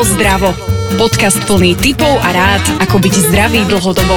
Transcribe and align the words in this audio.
Hravo 0.00 0.16
zdravo. 0.16 0.50
Podcast 0.96 1.36
plný 1.44 1.76
tipov 1.76 2.08
a 2.24 2.32
rád, 2.32 2.64
ako 2.80 3.04
byť 3.04 3.14
zdravý 3.20 3.68
dlhodobo. 3.68 4.16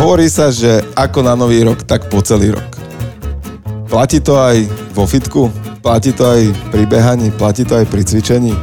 Hovorí 0.00 0.24
sa, 0.32 0.48
že 0.48 0.80
ako 0.96 1.20
na 1.20 1.36
nový 1.36 1.60
rok, 1.60 1.84
tak 1.84 2.08
po 2.08 2.24
celý 2.24 2.56
rok. 2.56 2.80
Platí 3.92 4.24
to 4.24 4.40
aj 4.40 4.64
vo 4.96 5.04
fitku, 5.04 5.52
platí 5.84 6.16
to 6.16 6.24
aj 6.32 6.48
pri 6.72 6.88
behaní, 6.88 7.28
platí 7.28 7.68
to 7.68 7.76
aj 7.76 7.84
pri 7.92 8.08
cvičení. 8.08 8.56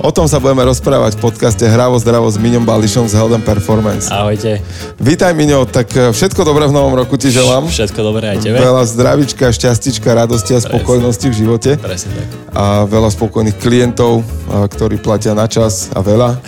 O 0.00 0.08
tom 0.08 0.24
sa 0.24 0.40
budeme 0.40 0.64
rozprávať 0.64 1.20
v 1.20 1.28
podcaste 1.28 1.60
Hravo 1.60 2.00
zdravo 2.00 2.24
s 2.24 2.40
Miňom 2.40 2.64
Bališom 2.64 3.04
z 3.04 3.20
and 3.20 3.44
Performance. 3.44 4.08
Ahojte. 4.08 4.64
Vítaj 4.96 5.36
Miňo, 5.36 5.68
tak 5.68 5.92
e, 5.92 6.08
všetko 6.16 6.40
dobré 6.40 6.64
v 6.64 6.72
novom 6.72 6.96
roku 6.96 7.20
ti 7.20 7.28
želám. 7.28 7.68
Všetko 7.68 8.00
dobré 8.00 8.32
aj 8.32 8.48
tebe. 8.48 8.56
Veľa 8.64 8.88
zdravička, 8.88 9.52
šťastička, 9.52 10.08
radosti 10.08 10.56
a 10.56 10.64
spokojnosti 10.64 11.26
v 11.28 11.34
živote. 11.36 11.70
Presne 11.76 12.16
tak. 12.16 12.28
A 12.56 12.88
veľa 12.88 13.12
spokojných 13.12 13.60
klientov, 13.60 14.24
a, 14.48 14.64
ktorí 14.72 14.96
platia 15.04 15.36
na 15.36 15.44
čas 15.44 15.92
a 15.92 16.00
veľa. 16.00 16.40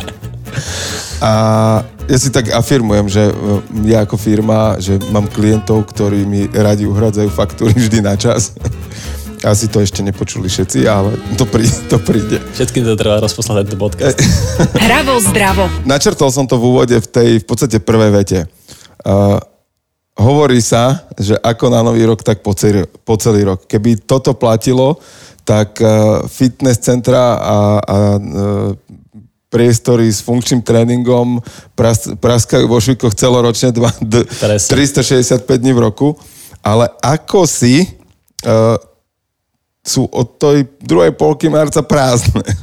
a 1.28 1.32
ja 2.08 2.16
si 2.16 2.32
tak 2.32 2.56
afirmujem, 2.56 3.04
že 3.12 3.22
e, 3.28 3.32
ja 3.84 4.08
ako 4.08 4.16
firma, 4.16 4.80
že 4.80 4.96
mám 5.12 5.28
klientov, 5.28 5.92
ktorí 5.92 6.24
mi 6.24 6.48
radi 6.48 6.88
uhradzajú 6.88 7.28
faktúry 7.28 7.76
vždy 7.76 8.00
na 8.00 8.16
čas. 8.16 8.56
Asi 9.40 9.72
to 9.72 9.80
ešte 9.80 10.04
nepočuli 10.04 10.52
všetci, 10.52 10.84
ale 10.84 11.16
to, 11.40 11.48
prí, 11.48 11.64
to 11.88 11.96
príde. 11.96 12.44
Všetkým 12.52 12.84
to 12.84 12.92
treba 12.92 13.24
rozposlať 13.24 13.64
tento 13.64 13.80
podcast. 13.80 14.20
Hravo 14.76 15.16
zdravo. 15.16 15.64
Načrtol 15.88 16.28
som 16.28 16.44
to 16.44 16.60
v 16.60 16.64
úvode 16.68 16.96
v 17.00 17.08
tej 17.08 17.30
v 17.40 17.46
podstate 17.48 17.80
prvej 17.80 18.10
vete. 18.12 18.38
Uh, 19.00 19.40
hovorí 20.20 20.60
sa, 20.60 21.08
že 21.16 21.40
ako 21.40 21.72
na 21.72 21.80
nový 21.80 22.04
rok, 22.04 22.20
tak 22.20 22.44
po 22.44 22.52
celý, 22.52 22.84
po 22.84 23.16
celý 23.16 23.48
rok. 23.48 23.64
Keby 23.64 24.04
toto 24.04 24.36
platilo, 24.36 25.00
tak 25.48 25.80
uh, 25.80 26.20
fitness 26.28 26.84
centra 26.84 27.40
a, 27.40 27.58
a 27.80 27.96
uh, 28.20 28.76
priestory 29.48 30.12
s 30.12 30.20
funkčným 30.20 30.60
tréningom 30.60 31.40
pras, 31.72 32.12
praskajú 32.12 32.68
vo 32.68 32.76
švikoch 32.76 33.16
celoročne 33.16 33.72
dva, 33.72 33.88
d, 34.04 34.28
365 34.28 35.48
dní 35.48 35.72
v 35.72 35.80
roku. 35.80 36.08
Ale 36.60 36.92
ako 37.00 37.48
si 37.48 37.88
uh, 38.44 38.76
sú 39.80 40.04
od 40.12 40.36
tej 40.36 40.68
druhej 40.84 41.16
polky 41.16 41.48
marca 41.48 41.80
prázdne. 41.80 42.44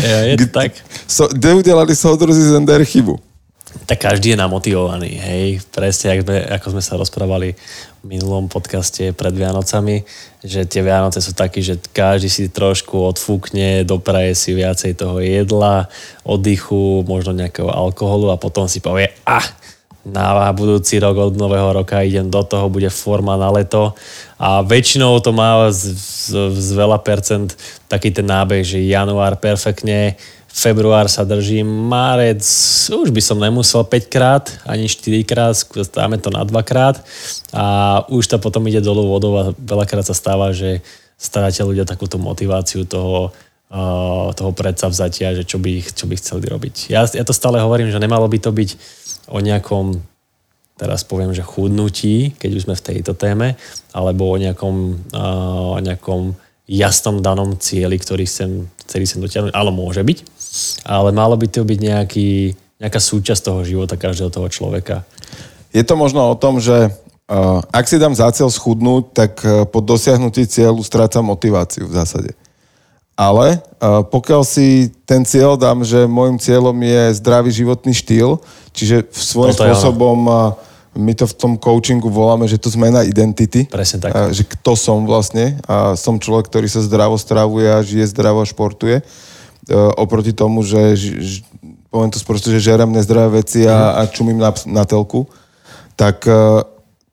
Ja, 0.00 0.24
je 0.24 0.46
to 0.46 0.48
tak. 0.48 0.72
So, 1.04 1.28
kde 1.28 1.60
udelali 1.60 1.92
soudruzi 1.92 2.40
Zender 2.40 2.80
chybu? 2.86 3.18
Tak 3.86 4.02
každý 4.02 4.34
je 4.34 4.38
namotivovaný, 4.38 5.14
hej. 5.14 5.62
Presne, 5.70 6.18
ako 6.18 6.22
sme, 6.26 6.38
ako 6.42 6.66
sme 6.74 6.82
sa 6.82 6.94
rozprávali 6.98 7.54
v 8.02 8.04
minulom 8.06 8.50
podcaste 8.50 9.14
pred 9.14 9.30
Vianocami, 9.30 10.02
že 10.42 10.66
tie 10.66 10.82
Vianoce 10.82 11.22
sú 11.22 11.30
takí, 11.38 11.62
že 11.62 11.78
každý 11.94 12.26
si 12.26 12.50
trošku 12.50 12.98
odfúkne, 12.98 13.86
dopraje 13.86 14.34
si 14.34 14.58
viacej 14.58 14.98
toho 14.98 15.22
jedla, 15.22 15.86
oddychu, 16.26 17.06
možno 17.06 17.30
nejakého 17.30 17.70
alkoholu 17.70 18.34
a 18.34 18.40
potom 18.40 18.66
si 18.66 18.82
povie, 18.82 19.14
ah, 19.22 19.44
na 20.00 20.48
budúci 20.56 20.96
rok 20.96 21.16
od 21.16 21.34
nového 21.36 21.76
roka 21.76 22.00
idem 22.00 22.32
do 22.32 22.40
toho, 22.40 22.72
bude 22.72 22.88
forma 22.88 23.36
na 23.36 23.52
leto 23.52 23.92
a 24.40 24.64
väčšinou 24.64 25.20
to 25.20 25.36
má 25.36 25.68
z, 25.68 25.92
z, 25.92 26.28
z 26.56 26.68
veľa 26.72 27.04
percent 27.04 27.52
taký 27.84 28.08
ten 28.08 28.24
nábeh, 28.24 28.64
že 28.64 28.80
január 28.80 29.36
perfektne, 29.36 30.16
február 30.48 31.06
sa 31.06 31.22
držím, 31.22 31.68
márec 31.68 32.40
už 32.88 33.12
by 33.12 33.22
som 33.22 33.38
nemusel 33.38 33.84
5 33.84 34.08
krát, 34.08 34.48
ani 34.64 34.88
4 34.88 35.20
krát, 35.28 35.54
dáme 35.92 36.16
to 36.16 36.32
na 36.32 36.48
2 36.48 36.52
krát 36.64 37.04
a 37.52 38.00
už 38.08 38.24
to 38.24 38.36
potom 38.40 38.64
ide 38.72 38.80
dolu 38.80 39.04
vodou 39.04 39.36
a 39.36 39.44
veľakrát 39.52 40.08
sa 40.08 40.16
stáva, 40.16 40.56
že 40.56 40.80
stráte 41.20 41.60
ľudia 41.60 41.84
takúto 41.84 42.16
motiváciu 42.16 42.88
toho, 42.88 43.28
uh, 43.68 44.32
toho 44.32 44.50
predsavzatia, 44.56 45.36
že 45.36 45.44
čo 45.44 45.60
by, 45.60 45.84
čo 45.84 46.08
by 46.08 46.16
chceli 46.16 46.48
robiť. 46.48 46.88
Ja, 46.88 47.04
ja 47.04 47.24
to 47.28 47.36
stále 47.36 47.60
hovorím, 47.60 47.92
že 47.92 48.00
nemalo 48.00 48.24
by 48.24 48.38
to 48.40 48.50
byť 48.50 48.70
o 49.30 49.38
nejakom, 49.38 49.96
teraz 50.74 51.06
poviem, 51.06 51.30
že 51.30 51.46
chudnutí, 51.46 52.34
keď 52.36 52.50
už 52.50 52.64
sme 52.66 52.74
v 52.74 52.86
tejto 52.92 53.14
téme, 53.14 53.54
alebo 53.94 54.28
o 54.28 54.36
nejakom, 54.36 54.76
uh, 55.14 55.78
nejakom 55.78 56.34
jasnom 56.66 57.22
danom 57.22 57.54
cieli, 57.58 57.98
ktorý 57.98 58.26
chcem, 58.26 58.66
ktorý 58.90 59.02
chcem 59.06 59.20
dotiahnuť. 59.22 59.52
Ale 59.54 59.70
môže 59.70 60.02
byť. 60.02 60.18
Ale 60.86 61.14
malo 61.14 61.38
by 61.38 61.46
to 61.46 61.62
byť 61.62 61.78
nejaký, 61.78 62.30
nejaká 62.82 63.00
súčasť 63.00 63.42
toho 63.46 63.60
života 63.62 63.94
každého 63.94 64.30
toho 64.30 64.48
človeka. 64.50 65.06
Je 65.70 65.86
to 65.86 65.94
možno 65.94 66.30
o 66.30 66.34
tom, 66.34 66.58
že 66.58 66.90
ak 67.70 67.86
si 67.86 67.94
dám 67.94 68.10
za 68.10 68.26
cieľ 68.34 68.50
schudnúť, 68.50 69.02
tak 69.14 69.32
uh, 69.46 69.62
po 69.62 69.78
dosiahnutí 69.78 70.50
cieľu 70.50 70.82
strácam 70.82 71.22
motiváciu 71.30 71.86
v 71.86 71.94
zásade. 71.94 72.30
Ale 73.20 73.60
uh, 73.60 74.00
pokiaľ 74.00 74.48
si 74.48 74.88
ten 75.04 75.20
cieľ 75.28 75.60
dám, 75.60 75.84
že 75.84 76.08
môjim 76.08 76.40
cieľom 76.40 76.72
je 76.72 77.20
zdravý 77.20 77.52
životný 77.52 77.92
štýl, 77.92 78.40
čiže 78.72 79.12
svojím 79.12 79.52
no 79.52 79.60
spôsobom 79.60 80.18
uh, 80.24 80.56
my 80.96 81.12
to 81.12 81.28
v 81.28 81.36
tom 81.36 81.52
coachingu 81.60 82.08
voláme, 82.08 82.48
že 82.48 82.56
to 82.56 82.72
zmena 82.72 83.04
identity. 83.04 83.68
Presne 83.68 84.08
tak. 84.08 84.16
Uh, 84.16 84.32
že 84.32 84.48
kto 84.48 84.72
som 84.72 85.04
vlastne. 85.04 85.60
A 85.68 86.00
som 86.00 86.16
človek, 86.16 86.48
ktorý 86.48 86.64
sa 86.72 86.80
zdravo 86.80 87.20
stravuje 87.20 87.68
a 87.68 87.84
žije 87.84 88.08
zdravo 88.08 88.40
a 88.40 88.48
športuje. 88.48 89.04
Oproti 90.00 90.34
tomu, 90.34 90.66
že 90.66 90.98
poviem 91.92 92.10
to 92.10 92.18
sprosto, 92.18 92.50
že 92.50 92.58
žerem 92.58 92.90
nezdravé 92.90 93.44
veci 93.44 93.68
a, 93.70 94.02
a 94.02 94.08
čumím 94.08 94.40
na, 94.40 94.50
na 94.66 94.82
telku. 94.82 95.30
Tak 95.94 96.26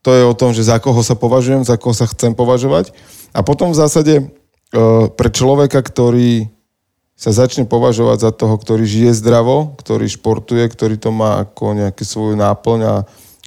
to 0.01 0.09
je 0.09 0.23
o 0.25 0.33
tom, 0.33 0.57
že 0.57 0.65
za 0.65 0.81
koho 0.81 0.97
sa 1.05 1.13
považujem, 1.13 1.61
za 1.61 1.77
koho 1.77 1.93
sa 1.93 2.09
chcem 2.09 2.33
považovať. 2.33 2.95
A 3.29 3.45
potom 3.45 3.69
v 3.69 3.77
zásade 3.77 4.25
pre 5.15 5.29
človeka, 5.31 5.79
ktorý 5.79 6.51
sa 7.17 7.33
začne 7.33 7.65
považovať 7.65 8.29
za 8.29 8.31
toho, 8.35 8.55
ktorý 8.61 8.85
žije 8.85 9.11
zdravo, 9.17 9.73
ktorý 9.81 10.05
športuje, 10.05 10.61
ktorý 10.69 11.01
to 11.01 11.09
má 11.09 11.41
ako 11.41 11.73
nejakú 11.73 12.05
svoju 12.05 12.37
náplň 12.37 12.79
a, 12.85 12.95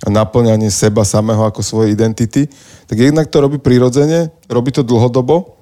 a 0.03 0.09
naplňanie 0.11 0.67
seba 0.75 1.07
samého 1.07 1.47
ako 1.47 1.63
svojej 1.63 1.95
identity, 1.95 2.51
tak 2.91 2.99
jednak 2.99 3.31
to 3.31 3.39
robí 3.39 3.63
prirodzene, 3.63 4.35
robí 4.51 4.75
to 4.75 4.83
dlhodobo 4.83 5.61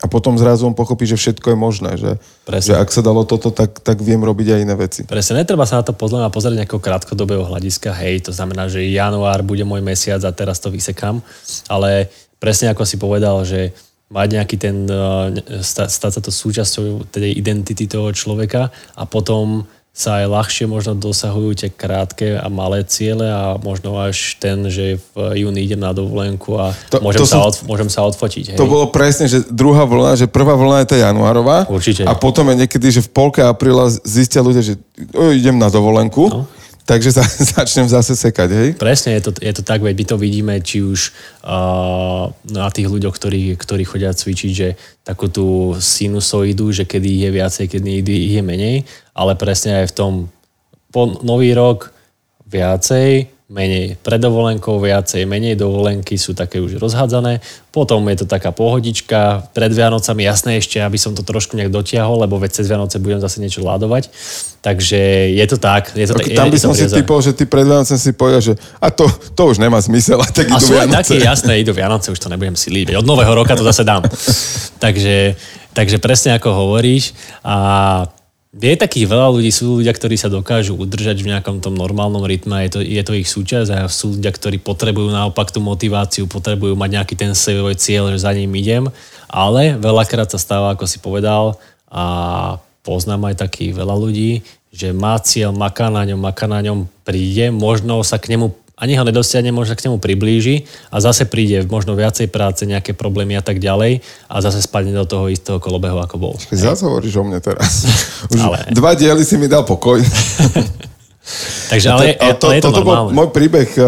a 0.00 0.06
potom 0.08 0.38
zrazu 0.40 0.64
on 0.64 0.72
pochopí, 0.72 1.04
že 1.04 1.20
všetko 1.20 1.52
je 1.52 1.58
možné, 1.58 1.90
že, 1.98 2.16
že 2.62 2.72
ak 2.72 2.88
sa 2.88 3.02
dalo 3.04 3.26
toto, 3.28 3.50
tak, 3.52 3.82
tak 3.84 4.00
viem 4.00 4.22
robiť 4.22 4.56
aj 4.56 4.60
iné 4.62 4.74
veci. 4.78 5.00
Presne, 5.04 5.42
netreba 5.42 5.66
sa 5.66 5.82
na 5.82 5.84
to 5.84 5.92
pozrieť 5.92 6.24
a 6.24 6.32
pozrieť 6.32 6.64
nejakého 6.64 6.80
krátkodobého 6.80 7.44
hľadiska, 7.44 7.92
hej, 8.00 8.24
to 8.24 8.32
znamená, 8.32 8.70
že 8.70 8.80
január 8.86 9.44
bude 9.44 9.66
môj 9.66 9.84
mesiac 9.84 10.22
a 10.24 10.30
teraz 10.32 10.62
to 10.62 10.70
vysekám, 10.70 11.18
ale 11.66 12.08
presne 12.38 12.70
ako 12.70 12.86
si 12.86 12.96
povedal, 12.96 13.42
že 13.42 13.74
mať 14.08 14.28
nejaký 14.40 14.56
ten, 14.56 14.76
eh, 14.88 15.62
stať 15.64 16.12
sa 16.16 16.20
to 16.20 16.32
súčasťou 16.32 17.08
tej 17.12 17.32
identity 17.36 17.84
toho 17.84 18.12
človeka 18.12 18.72
a 18.96 19.02
potom 19.04 19.68
sa 19.98 20.22
aj 20.22 20.30
ľahšie 20.30 20.70
možno 20.70 20.94
dosahujú 20.94 21.58
tie 21.58 21.70
krátke 21.74 22.38
a 22.38 22.46
malé 22.46 22.86
ciele 22.86 23.26
a 23.26 23.58
možno 23.58 23.98
až 23.98 24.38
ten, 24.38 24.70
že 24.70 25.02
v 25.10 25.42
júni 25.42 25.66
idem 25.66 25.82
na 25.82 25.90
dovolenku 25.90 26.54
a 26.54 26.70
to, 26.86 27.02
môžem, 27.02 27.18
to 27.18 27.26
sa, 27.26 27.42
som, 27.42 27.50
od, 27.50 27.54
môžem 27.66 27.90
sa 27.90 28.06
odfotiť. 28.06 28.54
Hej. 28.54 28.58
To 28.62 28.70
bolo 28.70 28.94
presne, 28.94 29.26
že 29.26 29.42
druhá 29.50 29.82
vlna, 29.90 30.14
že 30.14 30.30
prvá 30.30 30.54
vlna 30.54 30.86
je 30.86 30.94
tá 30.94 30.96
januárová. 31.02 31.66
Určite. 31.66 32.06
A 32.06 32.14
potom 32.14 32.46
je 32.54 32.62
niekedy, 32.62 32.94
že 32.94 33.02
v 33.02 33.10
polke 33.10 33.42
apríla 33.42 33.90
zistia 34.06 34.38
ľudia, 34.38 34.62
že 34.62 34.78
idem 35.34 35.58
na 35.58 35.66
dovolenku. 35.66 36.30
No 36.30 36.46
takže 36.88 37.12
sa, 37.12 37.24
začnem 37.60 37.84
zase 37.84 38.16
sekať, 38.16 38.48
hej? 38.48 38.68
Presne, 38.80 39.20
je 39.20 39.28
to, 39.28 39.30
je 39.36 39.52
to 39.52 39.60
tak, 39.60 39.84
veď 39.84 39.92
my 39.92 40.04
to 40.08 40.16
vidíme, 40.16 40.54
či 40.64 40.80
už 40.80 41.12
uh, 41.44 42.32
na 42.48 42.72
tých 42.72 42.88
ľuďoch, 42.88 43.12
ktorí, 43.12 43.52
ktorí 43.60 43.84
chodia 43.84 44.16
cvičiť, 44.16 44.50
že 44.56 44.80
takú 45.04 45.28
tú 45.28 45.76
sinusoidu, 45.76 46.72
že 46.72 46.88
kedy 46.88 47.28
je 47.28 47.30
viacej, 47.30 47.64
kedy 47.68 48.00
je 48.08 48.40
menej, 48.40 48.76
ale 49.12 49.36
presne 49.36 49.84
aj 49.84 49.92
v 49.92 49.96
tom 49.96 50.12
po 50.88 51.20
nový 51.20 51.52
rok 51.52 51.92
viacej, 52.48 53.28
menej 53.48 53.96
pred 54.04 54.20
dovolenkou, 54.20 54.76
viacej, 54.76 55.24
menej 55.24 55.56
dovolenky 55.56 56.20
sú 56.20 56.36
také 56.36 56.60
už 56.60 56.76
rozhádzané. 56.76 57.40
Potom 57.72 58.04
je 58.12 58.20
to 58.20 58.26
taká 58.28 58.52
pohodička, 58.52 59.48
pred 59.56 59.72
Vianocami 59.72 60.28
jasné 60.28 60.60
ešte, 60.60 60.76
aby 60.84 61.00
som 61.00 61.16
to 61.16 61.24
trošku 61.24 61.56
nejak 61.56 61.72
dotiahol, 61.72 62.20
lebo 62.20 62.36
veď 62.36 62.60
cez 62.60 62.68
Vianoce 62.68 63.00
budem 63.00 63.24
zase 63.24 63.40
niečo 63.40 63.64
ládovať. 63.64 64.12
Takže 64.60 65.32
je 65.32 65.46
to 65.48 65.56
tak. 65.56 65.96
Je 65.96 66.04
to, 66.04 66.20
okay, 66.20 66.36
tam 66.36 66.52
by 66.52 66.60
som 66.60 66.76
si 66.76 66.84
typol, 66.92 67.24
že 67.24 67.32
ty 67.32 67.48
pred 67.48 67.64
Vianocem 67.64 67.96
si 67.96 68.12
povedal, 68.12 68.44
že 68.44 68.52
a 68.84 68.92
to, 68.92 69.08
to 69.32 69.42
už 69.48 69.56
nemá 69.56 69.80
zmysel, 69.80 70.20
a 70.20 70.28
tak 70.28 70.52
a 70.52 70.60
idú 70.60 70.68
Vianoce. 70.68 71.16
také, 71.16 71.16
jasné, 71.24 71.52
idú 71.64 71.72
Vianoce, 71.72 72.12
už 72.12 72.20
to 72.20 72.28
nebudem 72.28 72.52
si 72.52 72.68
líbiť. 72.68 73.00
Od 73.00 73.08
nového 73.08 73.32
roka 73.32 73.56
to 73.56 73.64
zase 73.64 73.80
dám. 73.80 74.04
takže, 74.84 75.40
takže 75.72 75.96
presne 75.96 76.36
ako 76.36 76.52
hovoríš. 76.52 77.16
A 77.40 78.04
je 78.56 78.74
takých 78.80 79.04
veľa 79.04 79.28
ľudí, 79.36 79.52
sú 79.52 79.80
ľudia, 79.80 79.92
ktorí 79.92 80.16
sa 80.16 80.32
dokážu 80.32 80.72
udržať 80.72 81.20
v 81.20 81.36
nejakom 81.36 81.60
tom 81.60 81.76
normálnom 81.76 82.24
rytme, 82.24 82.64
je 82.64 82.70
to, 82.72 82.80
je 82.80 83.02
to 83.04 83.12
ich 83.12 83.28
súčasť 83.28 83.68
a 83.76 83.80
sú 83.92 84.16
ľudia, 84.16 84.32
ktorí 84.32 84.56
potrebujú 84.56 85.12
naopak 85.12 85.52
tú 85.52 85.60
motiváciu, 85.60 86.24
potrebujú 86.24 86.72
mať 86.72 86.90
nejaký 86.96 87.14
ten 87.14 87.32
svoj 87.36 87.76
cieľ, 87.76 88.08
že 88.16 88.24
za 88.24 88.32
ním 88.32 88.48
idem, 88.56 88.88
ale 89.28 89.76
veľakrát 89.76 90.32
sa 90.32 90.40
stáva, 90.40 90.72
ako 90.72 90.88
si 90.88 90.96
povedal, 90.96 91.60
a 91.92 92.56
poznám 92.80 93.32
aj 93.32 93.44
takých 93.44 93.76
veľa 93.76 93.96
ľudí, 94.00 94.40
že 94.72 94.96
má 94.96 95.20
cieľ, 95.20 95.52
maká 95.52 95.92
na 95.92 96.08
ňom, 96.08 96.20
maká 96.20 96.48
na 96.48 96.64
ňom, 96.64 96.88
príde, 97.04 97.52
možno 97.52 98.00
sa 98.00 98.16
k 98.16 98.32
nemu 98.32 98.52
ani 98.78 98.94
ho 98.94 99.02
nedosiahne, 99.02 99.50
možno 99.50 99.74
k 99.74 99.90
nemu 99.90 99.98
priblíži 99.98 100.70
a 100.94 101.02
zase 101.02 101.26
príde 101.26 101.66
možno 101.66 101.98
viacej 101.98 102.30
práce, 102.30 102.62
nejaké 102.62 102.94
problémy 102.94 103.34
a 103.34 103.42
tak 103.42 103.58
ďalej 103.58 104.06
a 104.30 104.34
zase 104.38 104.62
spadne 104.62 104.94
do 104.94 105.02
toho 105.02 105.26
istého 105.26 105.58
kolobehu, 105.58 105.98
ako 105.98 106.16
bol. 106.16 106.34
Zase 106.54 106.86
hovoríš 106.86 107.18
o 107.18 107.26
mne 107.26 107.42
teraz. 107.42 107.84
Už 108.32 108.38
ale... 108.38 108.70
Dva 108.70 108.94
diely 108.94 109.26
si 109.26 109.34
mi 109.34 109.50
dal 109.50 109.66
pokoj. 109.66 109.98
Takže 111.74 111.86
ale, 111.92 112.16
to, 112.16 112.24
to, 112.40 112.46
ale 112.48 112.54
je 112.56 112.62
to 112.64 112.68
toto 112.72 112.80
normálne. 112.80 113.12
bol 113.12 113.18
môj 113.26 113.28
príbeh 113.34 113.68
eh, 113.76 113.84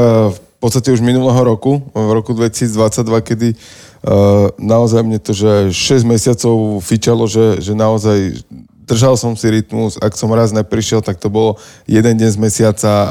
v 0.61 0.69
podstate 0.69 0.93
už 0.93 1.01
minulého 1.01 1.41
roku, 1.41 1.81
v 1.97 2.11
roku 2.13 2.37
2022, 2.37 3.01
kedy 3.25 3.49
uh, 3.57 4.53
naozaj 4.61 5.01
mne 5.01 5.17
to, 5.17 5.33
že 5.33 5.73
6 5.73 6.05
mesiacov 6.05 6.85
fičalo, 6.85 7.25
že, 7.25 7.65
že 7.65 7.73
naozaj 7.73 8.45
držal 8.85 9.17
som 9.17 9.33
si 9.39 9.49
rytmus, 9.49 9.97
ak 9.97 10.13
som 10.21 10.29
raz 10.37 10.53
neprišiel, 10.53 11.01
tak 11.01 11.17
to 11.17 11.33
bolo 11.33 11.57
jeden 11.89 12.13
deň 12.13 12.31
z 12.35 12.39
mesiaca 12.45 12.93
a, 12.93 13.03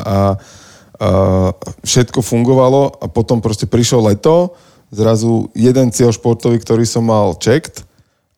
a 0.99 1.55
všetko 1.81 2.19
fungovalo 2.19 2.99
a 2.99 3.05
potom 3.07 3.39
proste 3.39 3.65
prišlo 3.65 4.11
leto, 4.11 4.53
zrazu 4.91 5.47
jeden 5.55 5.95
cieľ 5.95 6.11
športový, 6.11 6.59
ktorý 6.59 6.83
som 6.83 7.07
mal 7.07 7.39
checked 7.39 7.87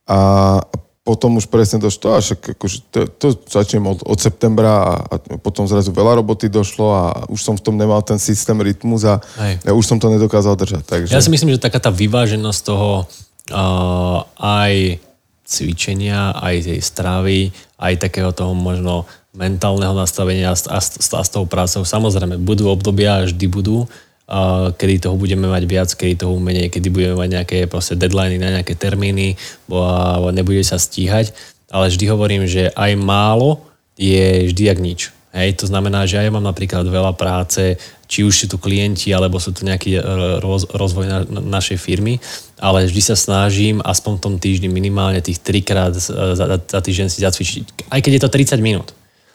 a 0.06 0.62
potom 1.02 1.42
už 1.42 1.50
presne 1.50 1.82
došlo, 1.82 2.14
až 2.14 2.38
akože 2.38 2.78
to, 2.94 3.00
to 3.18 3.28
začnem 3.50 3.82
od, 3.90 4.06
od 4.06 4.20
septembra 4.22 4.70
a, 4.86 4.94
a 5.10 5.16
potom 5.42 5.66
zrazu 5.66 5.90
veľa 5.90 6.22
roboty 6.22 6.46
došlo 6.46 6.88
a 6.94 7.04
už 7.26 7.42
som 7.42 7.58
v 7.58 7.66
tom 7.66 7.74
nemal 7.74 8.06
ten 8.06 8.22
systém 8.22 8.54
rytmus 8.62 9.02
a 9.10 9.18
ja 9.66 9.74
už 9.74 9.82
som 9.82 9.98
to 9.98 10.14
nedokázal 10.14 10.54
držať. 10.54 10.86
Takže... 10.86 11.12
Ja 11.18 11.24
si 11.26 11.34
myslím, 11.34 11.58
že 11.58 11.66
taká 11.66 11.82
tá 11.82 11.90
vyváženosť 11.90 12.62
toho 12.62 13.10
uh, 13.50 14.22
aj 14.38 15.02
cvičenia, 15.42 16.38
aj 16.38 16.70
tej 16.70 16.80
stravy, 16.80 17.50
aj 17.82 17.94
takého 17.98 18.30
toho 18.32 18.54
možno 18.54 19.10
mentálneho 19.32 19.96
nastavenia 19.96 20.52
a, 20.52 20.56
a, 20.56 20.80
a 20.84 21.22
s 21.24 21.30
tou 21.32 21.48
prácou. 21.48 21.88
Samozrejme, 21.88 22.36
budú 22.40 22.68
obdobia, 22.68 23.24
vždy 23.24 23.46
budú, 23.48 23.88
kedy 24.76 25.08
toho 25.08 25.16
budeme 25.20 25.48
mať 25.48 25.64
viac, 25.68 25.90
kedy 25.92 26.24
toho 26.24 26.36
menej, 26.40 26.72
kedy 26.72 26.88
budeme 26.88 27.16
mať 27.20 27.30
nejaké 27.40 27.58
proste 27.68 28.00
deadliny 28.00 28.40
na 28.40 28.60
nejaké 28.60 28.76
termíny, 28.76 29.36
bo 29.68 29.84
nebude 30.32 30.64
sa 30.64 30.80
stíhať, 30.80 31.36
ale 31.72 31.92
vždy 31.92 32.06
hovorím, 32.08 32.44
že 32.48 32.72
aj 32.76 32.92
málo 33.00 33.64
je 34.00 34.52
vždy 34.52 34.64
jak 34.68 34.80
nič. 34.80 35.02
Hej, 35.32 35.64
to 35.64 35.66
znamená, 35.72 36.04
že 36.04 36.20
ja 36.20 36.28
mám 36.28 36.44
napríklad 36.44 36.84
veľa 36.84 37.16
práce, 37.16 37.80
či 38.04 38.28
už 38.28 38.36
sú 38.36 38.46
tu 38.52 38.60
klienti, 38.60 39.16
alebo 39.16 39.40
sú 39.40 39.56
tu 39.56 39.64
nejaký 39.64 40.04
roz, 40.44 40.68
rozvoj 40.68 41.08
na, 41.08 41.20
na, 41.24 41.40
našej 41.60 41.80
firmy, 41.80 42.20
ale 42.60 42.84
vždy 42.84 43.00
sa 43.00 43.16
snažím 43.16 43.80
aspoň 43.80 44.20
v 44.20 44.24
tom 44.28 44.36
týždni 44.36 44.68
minimálne 44.68 45.24
tých 45.24 45.40
trikrát 45.40 45.96
za, 45.96 46.36
za 46.60 46.80
týždeň 46.84 47.08
si 47.08 47.24
zacvičiť, 47.24 47.88
aj 47.88 48.00
keď 48.04 48.12
je 48.12 48.22
to 48.28 48.60
30 48.60 48.60
minút 48.60 48.92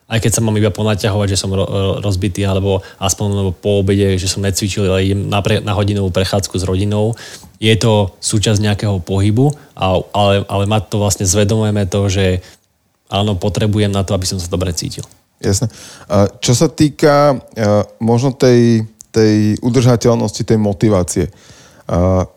aj 0.06 0.22
keď 0.22 0.38
sa 0.38 0.44
mám 0.46 0.54
iba 0.54 0.70
ponaťahovať, 0.70 1.28
že 1.34 1.40
som 1.40 1.50
ro- 1.50 1.98
rozbitý, 1.98 2.46
alebo 2.46 2.78
aspoň 3.02 3.50
po 3.58 3.82
obede, 3.82 4.14
že 4.22 4.30
som 4.30 4.38
necvičil, 4.38 4.86
ale 4.86 5.02
idem 5.02 5.26
na, 5.26 5.42
pre- 5.42 5.58
na 5.58 5.74
hodinovú 5.74 6.14
prechádzku 6.14 6.62
s 6.62 6.64
rodinou. 6.64 7.18
Je 7.58 7.74
to 7.74 8.14
súčasť 8.22 8.62
nejakého 8.62 9.02
pohybu, 9.02 9.50
ale, 9.74 10.46
ale 10.46 10.64
mať 10.70 10.94
to 10.94 11.02
vlastne 11.02 11.26
zvedomujeme 11.26 11.90
to, 11.90 12.06
že 12.06 12.38
áno, 13.10 13.34
potrebujem 13.34 13.90
na 13.90 14.06
to, 14.06 14.14
aby 14.14 14.30
som 14.30 14.38
sa 14.38 14.46
dobre 14.46 14.70
cítil. 14.70 15.02
Jasne. 15.42 15.68
Čo 16.38 16.54
sa 16.54 16.70
týka 16.70 17.42
možno 17.98 18.30
tej, 18.30 18.86
tej 19.10 19.58
udržateľnosti, 19.58 20.42
tej 20.46 20.58
motivácie, 20.60 21.24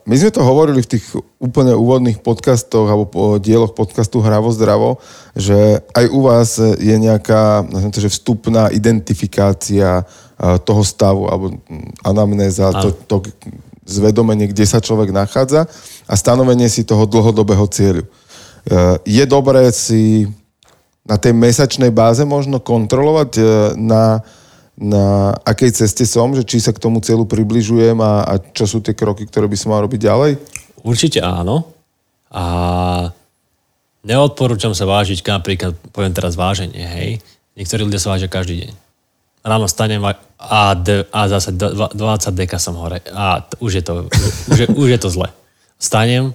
my 0.06 0.14
sme 0.14 0.30
to 0.30 0.46
hovorili 0.46 0.78
v 0.78 0.94
tých 0.94 1.10
úplne 1.42 1.74
úvodných 1.74 2.22
podcastoch 2.22 2.86
alebo 2.86 3.42
dieloch 3.42 3.74
podcastu 3.74 4.22
Hravo 4.22 4.54
zdravo, 4.54 5.02
že 5.34 5.82
aj 5.90 6.06
u 6.06 6.20
vás 6.22 6.54
je 6.58 6.94
nejaká 6.94 7.66
to, 7.90 7.98
že 7.98 8.14
vstupná 8.14 8.70
identifikácia 8.70 10.06
toho 10.62 10.82
stavu 10.86 11.26
alebo 11.26 11.58
anamnéza, 12.06 12.70
to, 12.78 12.94
to 13.10 13.16
zvedomenie, 13.82 14.46
kde 14.46 14.62
sa 14.70 14.78
človek 14.78 15.10
nachádza 15.10 15.66
a 16.06 16.14
stanovenie 16.14 16.70
si 16.70 16.86
toho 16.86 17.10
dlhodobého 17.10 17.66
cieľu. 17.66 18.06
Je 19.02 19.24
dobré 19.26 19.66
si 19.74 20.30
na 21.02 21.18
tej 21.18 21.34
mesačnej 21.34 21.90
báze 21.90 22.22
možno 22.22 22.62
kontrolovať 22.62 23.30
na 23.74 24.22
na 24.80 25.36
akej 25.44 25.76
ceste 25.76 26.08
som, 26.08 26.32
že 26.32 26.40
či 26.40 26.56
sa 26.56 26.72
k 26.72 26.80
tomu 26.80 27.04
cieľu 27.04 27.28
približujem 27.28 28.00
a, 28.00 28.24
a 28.24 28.34
čo 28.40 28.64
sú 28.64 28.80
tie 28.80 28.96
kroky, 28.96 29.28
ktoré 29.28 29.44
by 29.44 29.56
som 29.60 29.76
mal 29.76 29.84
robiť 29.84 30.08
ďalej? 30.08 30.40
Určite 30.80 31.20
áno. 31.20 31.68
A 32.32 32.44
neodporúčam 34.00 34.72
sa 34.72 34.88
vážiť, 34.88 35.20
napríklad, 35.20 35.76
poviem 35.92 36.16
teraz 36.16 36.32
váženie, 36.32 36.80
hej. 36.80 37.20
Niektorí 37.60 37.84
ľudia 37.84 38.00
sa 38.00 38.16
vážia 38.16 38.32
každý 38.32 38.64
deň. 38.64 38.72
Ráno 39.44 39.68
stanem 39.68 40.00
a, 40.00 40.16
a 41.12 41.20
zase 41.28 41.52
20 41.52 41.92
deka 42.32 42.56
som 42.56 42.72
hore. 42.80 43.04
A 43.12 43.44
už 43.60 43.80
je 43.80 43.84
to, 43.84 44.08
už 44.48 44.58
je, 44.64 44.66
už 44.72 44.88
je 44.96 44.98
to 45.00 45.12
zle. 45.12 45.28
Stanem 45.76 46.32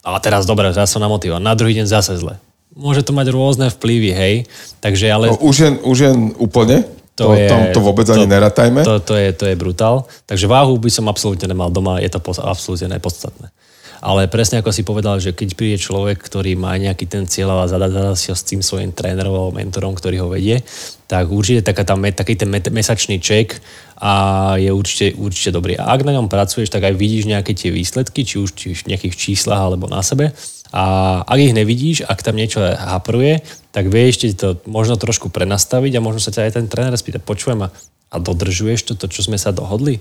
a 0.00 0.16
teraz 0.16 0.48
dobre, 0.48 0.72
teraz 0.72 0.88
som 0.88 1.04
namotivovaný. 1.04 1.44
Na 1.44 1.52
druhý 1.52 1.76
deň 1.76 1.86
zase 1.92 2.16
zle. 2.16 2.40
Môže 2.72 3.04
to 3.04 3.12
mať 3.12 3.28
rôzne 3.28 3.68
vplyvy, 3.68 4.10
hej. 4.16 4.34
Takže 4.80 5.04
ale... 5.12 5.28
No, 5.28 5.36
už, 5.44 5.56
jen, 5.60 5.74
už 5.84 5.98
jen 6.08 6.18
úplne? 6.40 6.88
To, 7.22 7.30
to, 7.30 7.38
je, 7.38 7.48
to, 7.48 7.56
to 7.78 7.80
vôbec 7.80 8.06
to, 8.06 8.18
ani 8.18 8.26
neratajme. 8.26 8.82
To, 8.82 8.98
to, 8.98 9.14
je, 9.14 9.30
to 9.32 9.44
je 9.46 9.54
brutál. 9.54 10.10
Takže 10.26 10.50
váhu 10.50 10.74
by 10.76 10.90
som 10.90 11.06
absolútne 11.06 11.46
nemal 11.46 11.70
doma, 11.70 12.02
je 12.02 12.10
to 12.10 12.18
absolútne 12.42 12.90
nepodstatné. 12.90 13.54
Ale 14.02 14.26
presne 14.26 14.58
ako 14.58 14.74
si 14.74 14.82
povedal, 14.82 15.22
že 15.22 15.30
keď 15.30 15.54
príde 15.54 15.78
človek, 15.78 16.18
ktorý 16.18 16.58
má 16.58 16.74
nejaký 16.74 17.06
ten 17.06 17.22
cieľ 17.30 17.62
a 17.62 17.70
zadá 17.70 17.86
si 18.18 18.34
ho 18.34 18.36
s 18.36 18.42
tým 18.42 18.58
svojim 18.58 18.90
trénerom 18.90 19.30
alebo 19.30 19.54
mentorom, 19.54 19.94
ktorý 19.94 20.26
ho 20.26 20.28
vedie, 20.28 20.58
tak 21.06 21.30
určite 21.30 21.62
taká 21.62 21.86
tam, 21.86 22.02
taký 22.02 22.34
ten 22.34 22.50
mesačný 22.50 23.22
ček 23.22 23.62
a 24.02 24.12
je 24.58 24.74
určite, 24.74 25.14
určite 25.14 25.54
dobrý. 25.54 25.78
A 25.78 25.94
ak 25.94 26.02
na 26.02 26.18
ňom 26.18 26.26
pracuješ, 26.26 26.74
tak 26.74 26.82
aj 26.82 26.98
vidíš 26.98 27.30
nejaké 27.30 27.54
tie 27.54 27.70
výsledky, 27.70 28.26
či 28.26 28.42
už 28.42 28.50
či 28.58 28.74
v 28.74 28.90
nejakých 28.90 29.14
číslach 29.14 29.70
alebo 29.70 29.86
na 29.86 30.02
sebe. 30.02 30.34
A 30.74 30.82
ak 31.22 31.38
ich 31.38 31.54
nevidíš, 31.54 32.02
ak 32.02 32.26
tam 32.26 32.34
niečo 32.34 32.58
hapruje, 32.58 33.38
tak 33.72 33.88
vieš 33.88 34.22
ti 34.22 34.28
to 34.36 34.60
možno 34.68 35.00
trošku 35.00 35.32
prenastaviť 35.32 35.98
a 35.98 36.04
možno 36.04 36.20
sa 36.20 36.30
ťa 36.30 36.48
aj 36.48 36.52
ten 36.60 36.66
tréner 36.68 36.94
spýta, 36.94 37.18
počujem 37.18 37.66
a, 37.66 37.68
a 38.12 38.16
dodržuješ 38.20 38.84
to, 38.86 38.92
to, 38.94 39.08
čo 39.08 39.24
sme 39.24 39.40
sa 39.40 39.50
dohodli? 39.50 39.98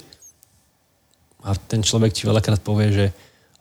A 1.41 1.55
ten 1.55 1.81
človek 1.81 2.13
ti 2.13 2.27
veľakrát 2.27 2.61
povie, 2.61 2.91
že 2.91 3.05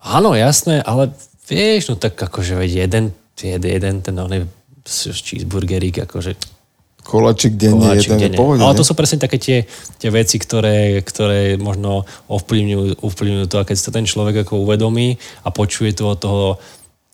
Áno, 0.00 0.32
jasné, 0.32 0.80
ale 0.80 1.12
vieš, 1.44 1.92
no 1.92 1.94
tak 2.00 2.16
akože 2.16 2.56
veď 2.56 2.88
jeden, 2.88 3.12
jeden, 3.36 3.94
ten 4.00 4.16
oný 4.16 4.48
cheeseburgerík, 4.88 6.08
akože 6.08 6.40
Kolačik 7.00 7.56
denne, 7.56 7.96
Koláčik 7.96 8.16
jeden 8.16 8.32
denne. 8.32 8.36
Pohode, 8.36 8.60
Ale 8.60 8.76
to 8.76 8.84
sú 8.84 8.92
presne 8.96 9.20
také 9.20 9.40
tie, 9.40 9.58
tie 10.00 10.10
veci, 10.12 10.36
ktoré, 10.36 11.00
ktoré 11.04 11.56
možno 11.56 12.04
ovplyvňujú, 12.28 13.00
ovplyvňujú 13.00 13.46
to, 13.48 13.56
a 13.60 13.68
keď 13.68 13.76
sa 13.76 13.90
ten 13.92 14.04
človek 14.08 14.44
ako 14.44 14.64
uvedomí 14.64 15.16
a 15.44 15.48
počuje 15.52 15.92
to 15.96 16.12
od 16.12 16.18
toho 16.20 16.44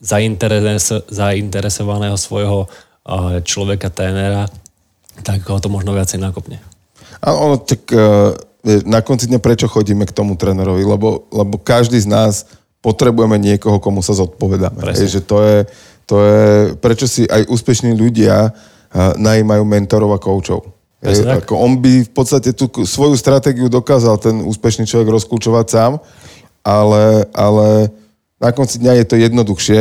zainteres, 0.02 0.90
zainteresovaného 1.10 2.18
svojho 2.18 2.70
človeka, 3.46 3.88
trénera, 3.88 4.50
tak 5.22 5.46
ho 5.46 5.58
to 5.62 5.70
možno 5.70 5.94
viacej 5.94 6.18
nakopne. 6.18 6.58
A 7.22 7.32
ono 7.32 7.56
tak 7.56 7.88
e, 7.88 8.34
na 8.84 9.00
konci 9.00 9.30
dňa 9.30 9.40
prečo 9.40 9.70
chodíme 9.70 10.04
k 10.04 10.12
tomu 10.12 10.34
trénerovi? 10.34 10.82
Lebo, 10.82 11.30
lebo 11.30 11.56
každý 11.56 11.96
z 12.02 12.10
nás 12.10 12.44
potrebujeme 12.82 13.38
niekoho, 13.38 13.78
komu 13.78 14.02
sa 14.04 14.14
zodpovedáme. 14.14 14.78
Hej, 14.94 15.18
že 15.18 15.20
to 15.24 15.42
je, 15.42 15.56
to 16.06 16.16
je, 16.22 16.44
prečo 16.78 17.06
si 17.10 17.26
aj 17.26 17.50
úspešní 17.50 17.94
ľudia 17.98 18.54
najímajú 19.18 19.62
mentorov 19.66 20.14
a 20.14 20.22
koučov. 20.22 20.62
Ako 21.02 21.54
on 21.58 21.78
by 21.78 22.06
v 22.06 22.12
podstate 22.14 22.54
tú 22.56 22.70
svoju 22.86 23.14
stratégiu 23.18 23.68
dokázal 23.68 24.16
ten 24.18 24.42
úspešný 24.42 24.88
človek 24.88 25.12
rozkúčovať 25.12 25.66
sám, 25.66 25.92
ale, 26.66 27.26
ale 27.30 27.90
na 28.38 28.50
konci 28.50 28.80
dňa 28.82 29.02
je 29.02 29.06
to 29.06 29.16
jednoduchšie 29.18 29.80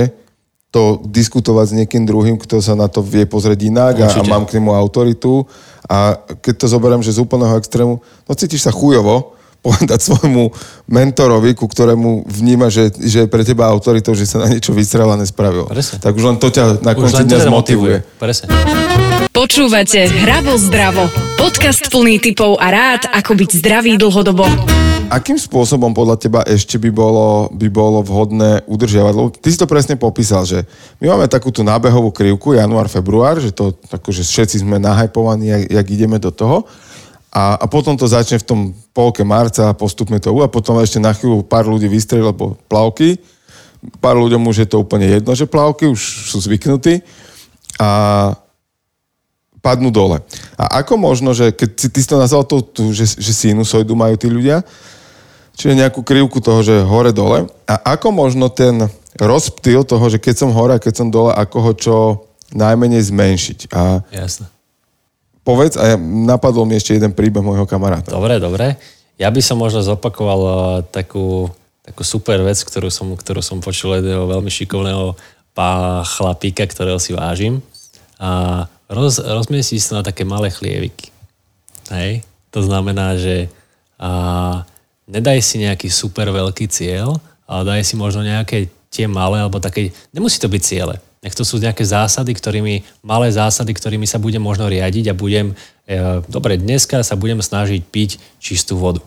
to 0.76 1.00
diskutovať 1.08 1.72
s 1.72 1.78
niekým 1.80 2.04
druhým, 2.04 2.36
kto 2.36 2.60
sa 2.60 2.76
na 2.76 2.92
to 2.92 3.00
vie 3.00 3.24
pozrieť 3.24 3.60
inak 3.64 3.96
a, 4.04 4.08
a 4.12 4.28
mám 4.28 4.44
k 4.44 4.60
nemu 4.60 4.76
autoritu. 4.76 5.48
A 5.88 6.20
keď 6.44 6.54
to 6.60 6.68
zoberiem, 6.68 7.00
že 7.00 7.16
z 7.16 7.24
úplného 7.24 7.56
extrému, 7.56 8.04
no 8.04 8.32
cítiš 8.36 8.68
sa 8.68 8.76
chujovo, 8.76 9.35
povedať 9.66 9.98
svojmu 9.98 10.54
mentorovi, 10.86 11.58
ku 11.58 11.66
ktorému 11.66 12.30
vníma, 12.30 12.70
že, 12.70 12.94
že 12.94 13.26
je 13.26 13.28
pre 13.28 13.42
teba 13.42 13.66
autoritou, 13.66 14.14
že 14.14 14.30
sa 14.30 14.46
na 14.46 14.54
niečo 14.54 14.78
vystrel 14.78 15.10
a 15.10 15.18
nespravil. 15.18 15.66
Presne. 15.66 15.98
Tak 15.98 16.14
už 16.14 16.24
len 16.30 16.38
to 16.38 16.54
ťa 16.54 16.86
na 16.86 16.94
konci 16.94 17.26
dňa 17.26 17.50
zmotivuje. 17.50 18.06
Presne. 18.22 18.54
Počúvate 19.34 20.06
Hravo 20.06 20.54
zdravo. 20.62 21.10
Podcast 21.36 21.90
plný 21.90 22.22
typov 22.22 22.62
a 22.62 22.70
rád, 22.70 23.10
ako 23.10 23.36
byť 23.36 23.50
zdravý 23.58 23.98
dlhodobo. 23.98 24.46
Akým 25.06 25.38
spôsobom 25.38 25.94
podľa 25.94 26.18
teba 26.18 26.42
ešte 26.46 26.82
by 26.82 26.90
bolo, 26.90 27.46
by 27.54 27.68
bolo 27.70 28.02
vhodné 28.02 28.66
udržiavať? 28.66 29.14
Lebo 29.14 29.30
ty 29.30 29.54
si 29.54 29.58
to 29.60 29.70
presne 29.70 30.02
popísal, 30.02 30.50
že 30.50 30.66
my 30.98 31.14
máme 31.14 31.30
takú 31.30 31.54
tú 31.54 31.62
nábehovú 31.62 32.10
krivku 32.10 32.58
január, 32.58 32.90
február, 32.90 33.38
že 33.38 33.54
to 33.54 33.78
že 34.10 34.26
všetci 34.26 34.66
sme 34.66 34.82
nahypovaní, 34.82 35.52
jak, 35.52 35.64
jak 35.78 35.88
ideme 35.94 36.18
do 36.18 36.34
toho. 36.34 36.66
A, 37.36 37.60
a 37.60 37.66
potom 37.68 38.00
to 38.00 38.08
začne 38.08 38.40
v 38.40 38.48
tom 38.48 38.60
polke 38.96 39.28
marca 39.28 39.68
a 39.68 39.76
postupne 39.76 40.16
to 40.24 40.32
a 40.40 40.48
potom 40.48 40.80
ešte 40.80 41.04
na 41.04 41.12
chvíľu 41.12 41.44
pár 41.44 41.68
ľudí 41.68 41.92
vystrelilo 41.92 42.32
po 42.32 42.56
plavky. 42.72 43.20
Pár 44.00 44.16
ľuďom 44.16 44.40
už 44.48 44.64
je 44.64 44.68
to 44.72 44.80
úplne 44.80 45.04
jedno, 45.04 45.36
že 45.36 45.44
plavky 45.44 45.92
už 45.92 46.32
sú 46.32 46.40
zvyknutí 46.40 47.04
a 47.76 47.90
padnú 49.60 49.92
dole. 49.92 50.24
A 50.56 50.80
ako 50.80 50.96
možno, 50.96 51.36
že 51.36 51.52
keď 51.52 51.70
si 51.76 51.88
ty 51.92 52.00
si 52.00 52.08
to 52.08 52.16
nazval 52.16 52.48
tú, 52.48 52.64
tú 52.64 52.96
že, 52.96 53.20
že 53.20 53.36
sinusoidu 53.36 54.00
majú 54.00 54.16
tí 54.16 54.32
ľudia, 54.32 54.64
čiže 55.60 55.76
nejakú 55.76 56.08
krivku 56.08 56.40
toho, 56.40 56.64
že 56.64 56.88
hore-dole, 56.88 57.52
a 57.68 57.76
ako 58.00 58.16
možno 58.16 58.48
ten 58.48 58.88
rozptyl 59.20 59.84
toho, 59.84 60.08
že 60.08 60.24
keď 60.24 60.36
som 60.40 60.56
hore 60.56 60.80
a 60.80 60.84
keď 60.84 60.94
som 61.04 61.08
dole, 61.12 61.36
ako 61.36 61.58
ho 61.60 61.72
čo 61.76 61.96
najmenej 62.56 63.12
zmenšiť. 63.12 63.60
A 63.76 64.06
Jasné. 64.14 64.55
Povedz, 65.46 65.78
a 65.78 65.94
ja, 65.94 65.98
napadol 66.02 66.66
mi 66.66 66.76
ešte 66.76 66.98
jeden 66.98 67.14
príbeh 67.14 67.46
môjho 67.46 67.70
kamaráta. 67.70 68.10
Dobre, 68.10 68.42
dobre. 68.42 68.82
Ja 69.16 69.30
by 69.30 69.40
som 69.40 69.62
možno 69.62 69.86
zopakoval 69.86 70.42
uh, 70.42 70.58
takú, 70.90 71.48
takú 71.86 72.02
super 72.02 72.42
vec, 72.42 72.58
ktorú 72.60 72.90
som, 72.90 73.14
ktorú 73.14 73.40
som 73.46 73.62
počul 73.62 74.02
jedného 74.02 74.26
veľmi 74.26 74.50
šikovného 74.50 75.14
pá 75.56 76.04
chlapíka, 76.04 76.68
ktorého 76.68 77.00
si 77.00 77.16
vážim. 77.16 77.64
A 78.20 78.66
roz, 78.92 79.24
rozmiestí 79.24 79.80
sa 79.80 80.02
na 80.02 80.04
také 80.04 80.28
malé 80.28 80.52
chlieviky. 80.52 81.14
Hej? 81.94 82.26
To 82.52 82.60
znamená, 82.66 83.16
že 83.16 83.48
a, 83.96 84.66
nedaj 85.08 85.40
si 85.40 85.64
nejaký 85.64 85.88
super 85.88 86.28
veľký 86.34 86.68
cieľ, 86.68 87.16
ale 87.48 87.62
daj 87.64 87.82
si 87.88 87.96
možno 87.96 88.26
nejaké 88.26 88.68
tie 88.96 89.08
malé, 89.12 89.44
alebo 89.44 89.60
také, 89.60 89.92
nemusí 90.16 90.40
to 90.40 90.48
byť 90.48 90.62
ciele. 90.64 90.96
Nech 91.20 91.36
to 91.36 91.44
sú 91.44 91.60
nejaké 91.60 91.84
zásady, 91.84 92.32
ktorými, 92.38 92.86
malé 93.02 93.28
zásady, 93.34 93.74
ktorými 93.74 94.08
sa 94.08 94.22
budem 94.22 94.40
možno 94.40 94.70
riadiť 94.70 95.12
a 95.12 95.18
budem, 95.18 95.58
e, 95.84 96.24
dobre, 96.30 96.56
dneska 96.56 97.02
sa 97.04 97.18
budem 97.20 97.42
snažiť 97.44 97.82
piť 97.84 98.22
čistú 98.40 98.78
vodu. 98.78 99.02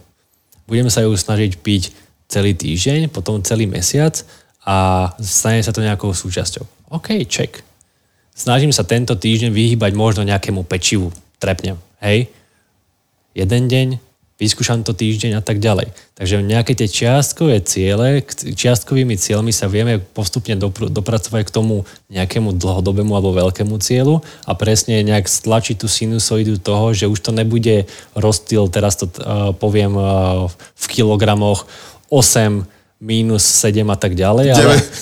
Budem 0.66 0.90
sa 0.92 1.06
ju 1.06 1.14
snažiť 1.14 1.62
piť 1.62 1.94
celý 2.28 2.52
týždeň, 2.52 3.08
potom 3.08 3.40
celý 3.40 3.64
mesiac 3.64 4.20
a 4.66 5.08
stane 5.22 5.64
sa 5.64 5.72
to 5.72 5.80
nejakou 5.80 6.12
súčasťou. 6.12 6.92
OK, 6.92 7.24
check. 7.24 7.64
Snažím 8.36 8.74
sa 8.74 8.84
tento 8.84 9.16
týždeň 9.16 9.54
vyhýbať 9.54 9.96
možno 9.96 10.26
nejakému 10.26 10.66
pečivu, 10.68 11.14
trepnem, 11.40 11.80
hej? 12.04 12.28
Jeden 13.32 13.70
deň, 13.70 13.88
vyskúšam 14.38 14.86
to 14.86 14.94
týždeň 14.94 15.38
a 15.38 15.42
tak 15.42 15.58
ďalej. 15.58 15.90
Takže 16.14 16.46
nejaké 16.46 16.78
tie 16.78 16.86
čiastkové 16.86 17.58
ciele, 17.66 18.22
čiastkovými 18.30 19.18
cieľmi 19.18 19.50
sa 19.50 19.66
vieme 19.66 19.98
postupne 19.98 20.54
dopr- 20.54 20.90
dopracovať 20.90 21.42
k 21.42 21.54
tomu 21.54 21.82
nejakému 22.08 22.54
dlhodobému 22.54 23.18
alebo 23.18 23.34
veľkému 23.34 23.82
cieľu 23.82 24.22
a 24.46 24.54
presne 24.54 25.02
nejak 25.02 25.26
stlačiť 25.26 25.82
tú 25.82 25.90
sinusoidu 25.90 26.62
toho, 26.62 26.94
že 26.94 27.10
už 27.10 27.18
to 27.18 27.34
nebude 27.34 27.90
rozstyl, 28.14 28.70
teraz 28.70 28.94
to 28.94 29.10
uh, 29.10 29.50
poviem 29.58 29.98
uh, 29.98 30.46
v 30.54 30.84
kilogramoch 30.86 31.66
8 32.06 32.62
minus 32.98 33.46
7 33.46 33.86
a 33.90 33.98
tak 33.98 34.18
ďalej. 34.18 34.54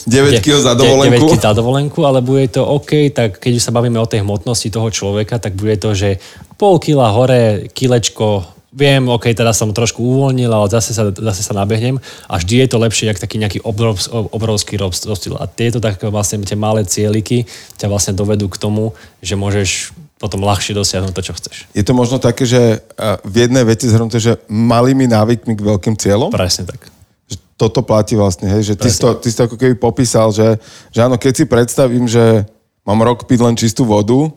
9 0.05 0.45
kg 0.45 0.61
za 0.61 0.77
dovolenku. 0.77 1.29
9 1.29 1.33
kg 1.33 1.41
za 1.41 1.53
dovolenku, 1.57 2.01
ale 2.05 2.21
bude 2.21 2.45
to 2.53 2.65
OK, 2.65 3.09
tak 3.13 3.41
keď 3.41 3.57
sa 3.57 3.73
bavíme 3.73 3.97
o 3.97 4.09
tej 4.09 4.21
hmotnosti 4.21 4.69
toho 4.69 4.89
človeka, 4.93 5.41
tak 5.41 5.57
bude 5.57 5.81
to, 5.81 5.97
že 5.97 6.21
pol 6.61 6.77
kila 6.77 7.09
hore, 7.09 7.73
kilečko, 7.73 8.56
viem, 8.77 9.01
OK, 9.09 9.33
teraz 9.33 9.57
som 9.57 9.73
trošku 9.73 10.05
uvoľnil, 10.05 10.53
ale 10.53 10.69
zase 10.69 10.93
sa, 10.93 11.09
zase 11.09 11.41
sa 11.41 11.57
nabehnem 11.57 11.97
a 12.29 12.37
vždy 12.37 12.61
je 12.61 12.69
to 12.69 12.77
lepšie, 12.77 13.09
jak 13.09 13.17
taký 13.17 13.41
nejaký 13.41 13.65
obrov, 13.65 13.97
obrovský 14.13 14.77
rozstyl. 14.77 15.41
A 15.41 15.49
tieto 15.49 15.81
také 15.81 16.13
vlastne 16.13 16.45
tie 16.45 16.61
malé 16.61 16.85
cieliky 16.85 17.49
ťa 17.81 17.89
vlastne 17.89 18.13
dovedú 18.13 18.53
k 18.53 18.61
tomu, 18.61 18.93
že 19.25 19.33
môžeš 19.33 19.97
potom 20.21 20.45
ľahšie 20.45 20.77
dosiahnuť 20.77 21.13
to, 21.17 21.23
čo 21.25 21.33
chceš. 21.37 21.57
Je 21.73 21.85
to 21.85 21.97
možno 21.97 22.21
také, 22.21 22.45
že 22.45 22.85
v 23.25 23.35
jednej 23.49 23.65
veci 23.65 23.89
zhrnuté, 23.89 24.21
že 24.21 24.37
malými 24.49 25.09
návykmi 25.09 25.57
k 25.57 25.63
veľkým 25.65 25.97
cieľom? 25.97 26.29
Presne 26.29 26.69
tak. 26.69 26.93
Že 27.33 27.37
toto 27.57 27.81
platí 27.81 28.17
vlastne, 28.17 28.53
hej? 28.53 28.73
že 28.73 28.75
ty 28.77 28.93
si, 28.93 29.01
to, 29.01 29.17
ty 29.17 29.29
si 29.33 29.37
to 29.37 29.49
ako 29.49 29.57
keby 29.57 29.77
popísal, 29.77 30.33
že, 30.33 30.61
že 30.93 31.01
áno, 31.01 31.17
keď 31.17 31.33
si 31.33 31.45
predstavím, 31.49 32.09
že 32.09 32.45
mám 32.85 33.01
rok 33.05 33.25
piť 33.25 33.41
len 33.41 33.57
čistú 33.57 33.85
vodu, 33.85 34.33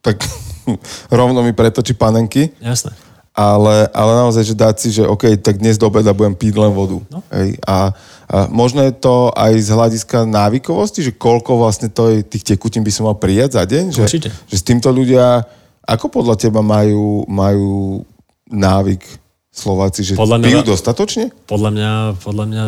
tak 0.00 0.20
rovno 1.12 1.44
mi 1.44 1.52
pretočí 1.52 1.92
panenky. 1.92 2.52
Jasné. 2.60 3.09
Ale, 3.40 3.88
ale 3.96 4.12
naozaj, 4.20 4.52
že 4.52 4.52
dať 4.52 4.74
si, 4.76 4.88
že 4.92 5.08
OK, 5.08 5.32
tak 5.40 5.56
dnes 5.64 5.80
do 5.80 5.88
obeda 5.88 6.12
budem 6.12 6.36
piť 6.36 6.60
len 6.60 6.76
vodu. 6.76 7.00
No. 7.08 7.24
Hej? 7.32 7.56
A, 7.64 7.96
a 8.28 8.36
možno 8.52 8.84
je 8.84 8.92
to 8.92 9.32
aj 9.32 9.56
z 9.56 9.72
hľadiska 9.72 10.28
návykovosti, 10.28 11.00
že 11.00 11.16
koľko 11.16 11.56
vlastne 11.56 11.88
to 11.88 12.12
je, 12.12 12.20
tých 12.20 12.44
tekutín 12.44 12.84
by 12.84 12.92
som 12.92 13.08
mal 13.08 13.16
prijať 13.16 13.56
za 13.56 13.64
deň? 13.64 13.96
Že, 13.96 14.02
Určite. 14.04 14.28
že 14.28 14.56
s 14.60 14.64
týmto 14.66 14.92
ľudia, 14.92 15.40
ako 15.88 16.12
podľa 16.12 16.36
teba 16.36 16.60
majú, 16.60 17.24
majú 17.32 18.04
návyk 18.52 19.08
Slováci, 19.48 20.04
že 20.04 20.20
Podľa 20.20 20.36
mňa- 20.36 20.46
pijú 20.46 20.60
dostatočne? 20.76 21.32
Podľa 21.48 21.70
mňa, 21.72 21.90
podľa 22.20 22.44
mňa 22.44 22.64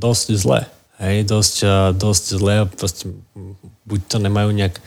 dosť 0.00 0.26
zle. 0.32 0.60
Hej, 0.96 1.28
dosť, 1.28 1.56
dosť 2.00 2.24
zle. 2.40 2.56
Proste, 2.72 3.12
buď 3.84 4.00
to 4.08 4.16
nemajú 4.16 4.48
nejak 4.48 4.80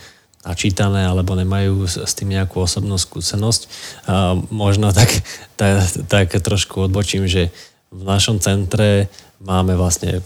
načítané, 0.48 1.04
alebo 1.04 1.36
nemajú 1.36 1.84
s, 1.84 2.12
tým 2.16 2.32
nejakú 2.32 2.64
osobnú 2.64 2.96
skúsenosť. 2.96 3.62
A 4.08 4.40
možno 4.48 4.96
tak, 4.96 5.12
tak, 5.60 5.84
tak 6.08 6.28
trošku 6.40 6.88
odbočím, 6.88 7.28
že 7.28 7.52
v 7.92 8.04
našom 8.08 8.40
centre 8.40 9.12
máme 9.44 9.76
vlastne 9.76 10.24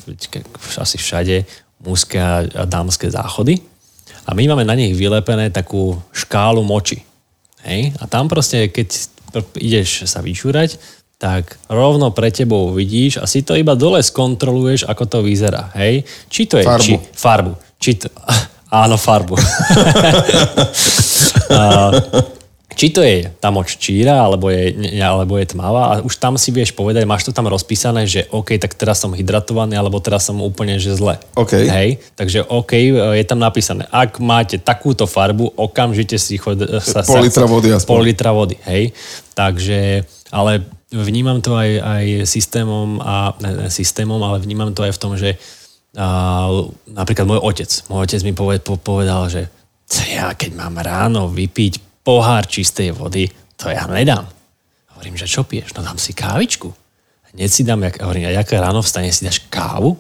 asi 0.78 0.98
všade 1.01 1.50
mužské 1.82 2.22
a 2.22 2.63
dámske 2.70 3.10
záchody 3.10 3.66
a 4.25 4.38
my 4.38 4.54
máme 4.54 4.66
na 4.66 4.78
nich 4.78 4.94
vylepené 4.94 5.50
takú 5.50 5.98
škálu 6.13 6.62
moči. 6.62 7.01
Hej? 7.66 7.94
A 7.98 8.06
tam 8.06 8.30
proste, 8.30 8.70
keď 8.70 8.88
ideš 9.58 10.06
sa 10.06 10.22
vyčúrať, 10.22 10.78
tak 11.22 11.58
rovno 11.70 12.10
pre 12.10 12.34
tebou 12.34 12.74
vidíš 12.74 13.22
a 13.22 13.30
si 13.30 13.46
to 13.46 13.54
iba 13.54 13.78
dole 13.78 14.01
skontroluješ, 14.01 14.90
ako 14.90 15.04
to 15.06 15.18
vyzerá. 15.22 15.70
Hej? 15.78 16.06
Či 16.30 16.42
to 16.50 16.56
je... 16.58 16.66
Farbu. 16.66 16.86
Či, 16.86 16.94
farbu. 17.13 17.54
Či 17.78 17.92
to, 18.01 18.08
áno, 18.72 18.96
farbu. 18.96 19.36
či 22.82 22.90
to 22.90 23.06
je 23.06 23.30
tá 23.38 23.54
moč 23.54 23.78
číra, 23.78 24.25
alebo 24.25 24.50
je, 24.50 24.74
alebo 24.98 25.38
je 25.38 25.54
tmavá 25.54 25.82
a 25.86 25.94
už 26.01 26.18
tam 26.18 26.34
si 26.40 26.50
vieš 26.50 26.74
povedať, 26.74 27.06
máš 27.06 27.28
to 27.28 27.36
tam 27.36 27.46
rozpísané, 27.46 28.10
že 28.10 28.25
OK, 28.34 28.58
tak 28.58 28.74
teraz 28.74 28.98
som 28.98 29.13
hydratovaný, 29.13 29.78
alebo 29.78 30.01
teraz 30.01 30.25
som 30.25 30.42
úplne, 30.42 30.82
že 30.82 30.98
zle. 30.98 31.22
OK. 31.38 31.62
Hej, 31.62 32.01
takže 32.18 32.42
OK, 32.48 32.74
je 33.22 33.25
tam 33.28 33.38
napísané, 33.38 33.86
ak 33.94 34.18
máte 34.18 34.58
takúto 34.58 35.06
farbu, 35.06 35.54
okamžite 35.54 36.18
si 36.18 36.42
chod, 36.42 36.58
sa, 36.82 37.06
Pol 37.06 37.28
litra 37.28 37.46
vody 37.46 37.70
aspoň. 37.70 37.92
Pol 37.92 38.01
litra 38.01 38.32
vody, 38.34 38.58
hej. 38.66 38.90
Takže, 39.38 40.01
ale 40.34 40.66
vnímam 40.90 41.38
to 41.38 41.54
aj, 41.54 41.70
aj 41.78 42.06
systémom, 42.25 42.98
a, 42.98 43.38
ne, 43.46 43.51
ne, 43.62 43.68
systémom, 43.70 44.18
ale 44.25 44.42
vnímam 44.42 44.74
to 44.74 44.82
aj 44.82 44.96
v 44.96 45.00
tom, 45.00 45.13
že 45.22 45.38
napríklad 46.88 47.27
môj 47.27 47.39
otec, 47.43 47.71
môj 47.91 48.07
otec 48.07 48.21
mi 48.24 48.31
poved, 48.31 48.63
po, 48.63 48.79
povedal, 48.79 49.27
že 49.27 49.51
"Co 49.91 50.01
ja 50.07 50.31
keď 50.31 50.55
mám 50.55 50.79
ráno 50.79 51.27
vypiť 51.27 52.03
pohár 52.03 52.48
čistej 52.48 52.95
vody, 52.95 53.29
to 53.60 53.69
ja 53.69 53.86
nedám. 53.86 54.25
Hovorím, 54.95 55.17
že 55.17 55.29
čo 55.29 55.45
piješ? 55.45 55.77
No 55.77 55.86
dám 55.86 56.01
si 56.01 56.15
kávičku. 56.17 56.74
Hneď 57.31 57.50
si 57.51 57.62
dám, 57.63 57.83
jak, 57.88 58.01
hovorím, 58.01 58.27
a 58.27 58.36
jak 58.36 58.51
ráno 58.51 58.81
vstane, 58.83 59.13
si 59.13 59.24
dáš 59.24 59.39
kávu? 59.48 59.95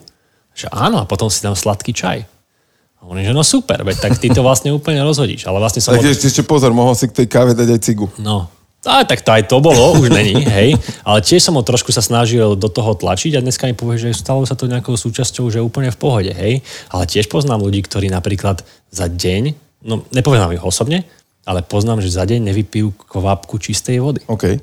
Že 0.51 0.67
áno, 0.73 0.99
a 0.99 1.05
potom 1.07 1.31
si 1.31 1.39
dám 1.39 1.55
sladký 1.55 1.95
čaj. 1.95 2.19
A 2.23 2.99
hovorím, 3.07 3.31
že 3.31 3.33
no 3.33 3.41
super, 3.41 3.81
veď 3.87 3.97
tak 4.03 4.19
ty 4.19 4.27
to 4.27 4.43
vlastne 4.43 4.75
úplne 4.75 4.99
rozhodíš. 5.01 5.47
Ale 5.47 5.63
vlastne 5.63 5.79
som... 5.79 5.95
Tak 5.95 6.03
ešte, 6.03 6.27
ešte 6.27 6.43
pozor, 6.43 6.75
mohol 6.75 6.93
si 6.93 7.07
k 7.07 7.23
tej 7.23 7.27
káve 7.31 7.55
dať 7.55 7.67
aj 7.71 7.79
cigu. 7.81 8.11
No, 8.19 8.51
a 8.81 9.05
tak 9.05 9.21
to 9.21 9.29
aj 9.29 9.45
to 9.45 9.61
bolo, 9.61 9.93
už 10.01 10.09
není, 10.09 10.41
hej. 10.41 10.73
Ale 11.05 11.21
tiež 11.21 11.45
som 11.45 11.53
ho 11.53 11.61
trošku 11.61 11.93
sa 11.93 12.01
snažil 12.01 12.57
do 12.57 12.65
toho 12.65 12.97
tlačiť 12.97 13.37
a 13.37 13.43
dneska 13.45 13.69
mi 13.69 13.77
povie, 13.77 14.01
že 14.01 14.17
stalo 14.17 14.41
sa 14.41 14.57
to 14.57 14.65
nejakou 14.65 14.97
súčasťou, 14.97 15.53
že 15.53 15.61
úplne 15.61 15.93
v 15.93 16.01
pohode, 16.01 16.31
hej. 16.33 16.65
Ale 16.89 17.05
tiež 17.05 17.29
poznám 17.29 17.61
ľudí, 17.61 17.85
ktorí 17.85 18.09
napríklad 18.09 18.65
za 18.89 19.05
deň, 19.05 19.53
no 19.85 20.01
nepoznám 20.09 20.57
ich 20.57 20.65
osobne, 20.65 21.05
ale 21.45 21.61
poznám, 21.61 22.01
že 22.01 22.09
za 22.09 22.25
deň 22.25 22.49
nevypijú 22.49 22.93
kvapku 23.05 23.61
čistej 23.61 24.01
vody. 24.01 24.25
OK. 24.25 24.57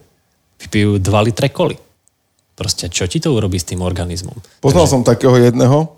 Vypijú 0.66 0.98
2 0.98 1.26
litre 1.30 1.54
koli. 1.54 1.78
Proste 2.58 2.90
čo 2.90 3.06
ti 3.06 3.22
to 3.22 3.30
urobí 3.30 3.54
s 3.54 3.70
tým 3.70 3.87
organizmom? 3.87 4.34
Poznal 4.58 4.90
som 4.90 5.06
takého 5.06 5.38
jedného, 5.38 5.94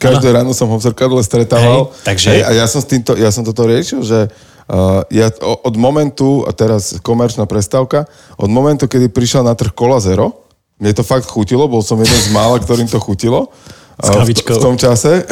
každé 0.00 0.32
ráno 0.32 0.56
som 0.56 0.72
ho 0.72 0.80
v 0.80 0.84
zrkadle 0.88 1.20
stretával. 1.20 1.92
Hej, 1.92 2.04
takže- 2.08 2.30
Hej, 2.32 2.42
a 2.48 2.50
ja 2.56 2.66
som, 2.66 2.80
s 2.80 2.88
týmto, 2.88 3.12
ja 3.12 3.28
som 3.28 3.44
toto 3.44 3.68
riešil, 3.68 4.00
že 4.00 4.32
ja 5.08 5.32
o- 5.40 5.60
od 5.64 5.74
momentu, 5.74 6.44
a 6.44 6.52
teraz 6.52 7.00
komerčná 7.00 7.48
prestávka, 7.48 8.04
od 8.36 8.50
momentu, 8.52 8.84
kedy 8.84 9.08
prišiel 9.08 9.40
na 9.40 9.56
trh 9.56 9.72
Cola 9.72 9.96
Zero, 9.98 10.44
mne 10.76 10.92
to 10.92 11.02
fakt 11.02 11.26
chutilo, 11.26 11.66
bol 11.66 11.82
som 11.82 11.98
jeden 11.98 12.14
z 12.14 12.30
mála, 12.30 12.60
ktorým 12.60 12.86
to 12.86 13.00
chutilo. 13.02 13.50
S 13.98 14.06
v, 14.06 14.14
kávičkou. 14.14 14.54
v 14.54 14.62
tom 14.62 14.76
čase. 14.78 15.24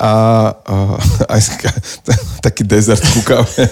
A, 0.00 0.12
a 0.56 0.76
aj 1.28 1.40
ska- 1.44 1.76
taký 2.48 2.64
dezert 2.64 3.04
ku 3.04 3.20
káve. 3.28 3.68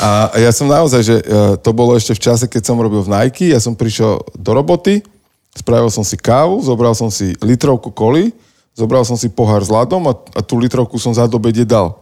A 0.00 0.32
ja 0.40 0.48
som 0.48 0.64
naozaj, 0.64 1.00
že 1.04 1.16
to 1.60 1.70
bolo 1.76 1.92
ešte 1.92 2.16
v 2.16 2.22
čase, 2.24 2.44
keď 2.48 2.62
som 2.64 2.80
robil 2.80 3.04
v 3.04 3.12
Nike, 3.12 3.52
ja 3.52 3.60
som 3.60 3.76
prišiel 3.76 4.24
do 4.32 4.50
roboty, 4.56 5.04
spravil 5.52 5.92
som 5.92 6.00
si 6.00 6.16
kávu, 6.16 6.64
zobral 6.64 6.96
som 6.96 7.12
si 7.12 7.36
litrovku 7.44 7.92
koli, 7.92 8.32
zobral 8.72 9.04
som 9.04 9.20
si 9.20 9.28
pohár 9.28 9.60
s 9.60 9.68
ľadom 9.68 10.00
a, 10.08 10.16
a 10.32 10.40
tú 10.40 10.56
litrovku 10.56 10.96
som 10.96 11.12
za 11.12 11.28
dobede 11.28 11.62
dal. 11.68 12.01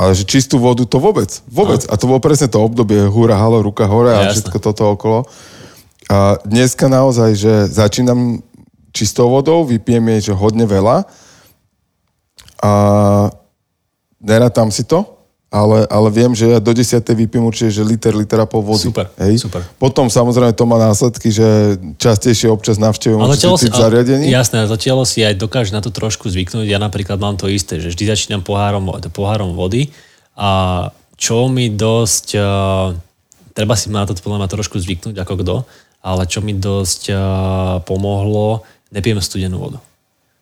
Ale 0.00 0.16
že 0.16 0.24
čistú 0.24 0.56
vodu 0.56 0.88
to 0.88 0.96
vôbec, 0.96 1.28
vôbec. 1.44 1.84
A 1.92 1.94
to 2.00 2.08
bolo 2.08 2.24
presne 2.24 2.48
to 2.48 2.56
obdobie 2.56 3.04
húra, 3.04 3.36
halo, 3.36 3.60
ruka 3.60 3.84
hore 3.84 4.16
a 4.16 4.32
všetko 4.32 4.56
toto 4.56 4.96
okolo. 4.96 5.28
A 6.08 6.40
dneska 6.48 6.88
naozaj, 6.88 7.36
že 7.36 7.52
začínam 7.68 8.40
čistou 8.96 9.28
vodou, 9.28 9.60
vypijem 9.68 10.16
jej, 10.16 10.32
že 10.32 10.38
hodne 10.40 10.64
veľa 10.64 11.04
a 12.64 12.72
nerátam 14.24 14.72
si 14.72 14.88
to, 14.88 15.19
ale, 15.50 15.82
ale 15.90 16.08
viem, 16.14 16.30
že 16.30 16.46
ja 16.46 16.62
do 16.62 16.70
10. 16.70 17.02
vypím 17.02 17.42
určite, 17.42 17.74
že 17.74 17.82
liter, 17.82 18.14
liter 18.14 18.38
a 18.38 18.46
pol 18.46 18.62
vody. 18.62 18.86
Super, 18.86 19.10
hej? 19.18 19.34
super. 19.42 19.66
Potom 19.82 20.06
samozrejme 20.06 20.54
to 20.54 20.62
má 20.62 20.78
následky, 20.78 21.34
že 21.34 21.74
častejšie 21.98 22.46
občas 22.46 22.78
navštevujem 22.78 23.18
určitý 23.18 23.66
typ 23.66 23.74
ale- 23.74 23.82
zariadení. 23.82 24.24
Jasné, 24.30 24.70
telo 24.78 25.02
si 25.02 25.26
aj 25.26 25.34
dokáže 25.34 25.74
na 25.74 25.82
to 25.82 25.90
trošku 25.90 26.30
zvyknúť. 26.30 26.70
Ja 26.70 26.78
napríklad 26.78 27.18
mám 27.18 27.34
to 27.34 27.50
isté, 27.50 27.82
že 27.82 27.90
vždy 27.90 28.14
začínam 28.14 28.46
pohárom, 28.46 28.94
pohárom 29.10 29.58
vody 29.58 29.90
a 30.38 30.86
čo 31.18 31.50
mi 31.50 31.66
dosť, 31.66 32.26
uh, 32.38 32.94
treba 33.50 33.74
si 33.74 33.90
na 33.90 34.06
to 34.06 34.14
podľa 34.14 34.46
mňa 34.46 34.48
trošku 34.54 34.78
zvyknúť 34.78 35.18
ako 35.18 35.34
kto, 35.42 35.56
ale 36.00 36.30
čo 36.30 36.46
mi 36.46 36.54
dosť 36.54 37.02
uh, 37.10 37.20
pomohlo, 37.82 38.62
nepijem 38.94 39.18
studenú 39.18 39.58
vodu 39.58 39.82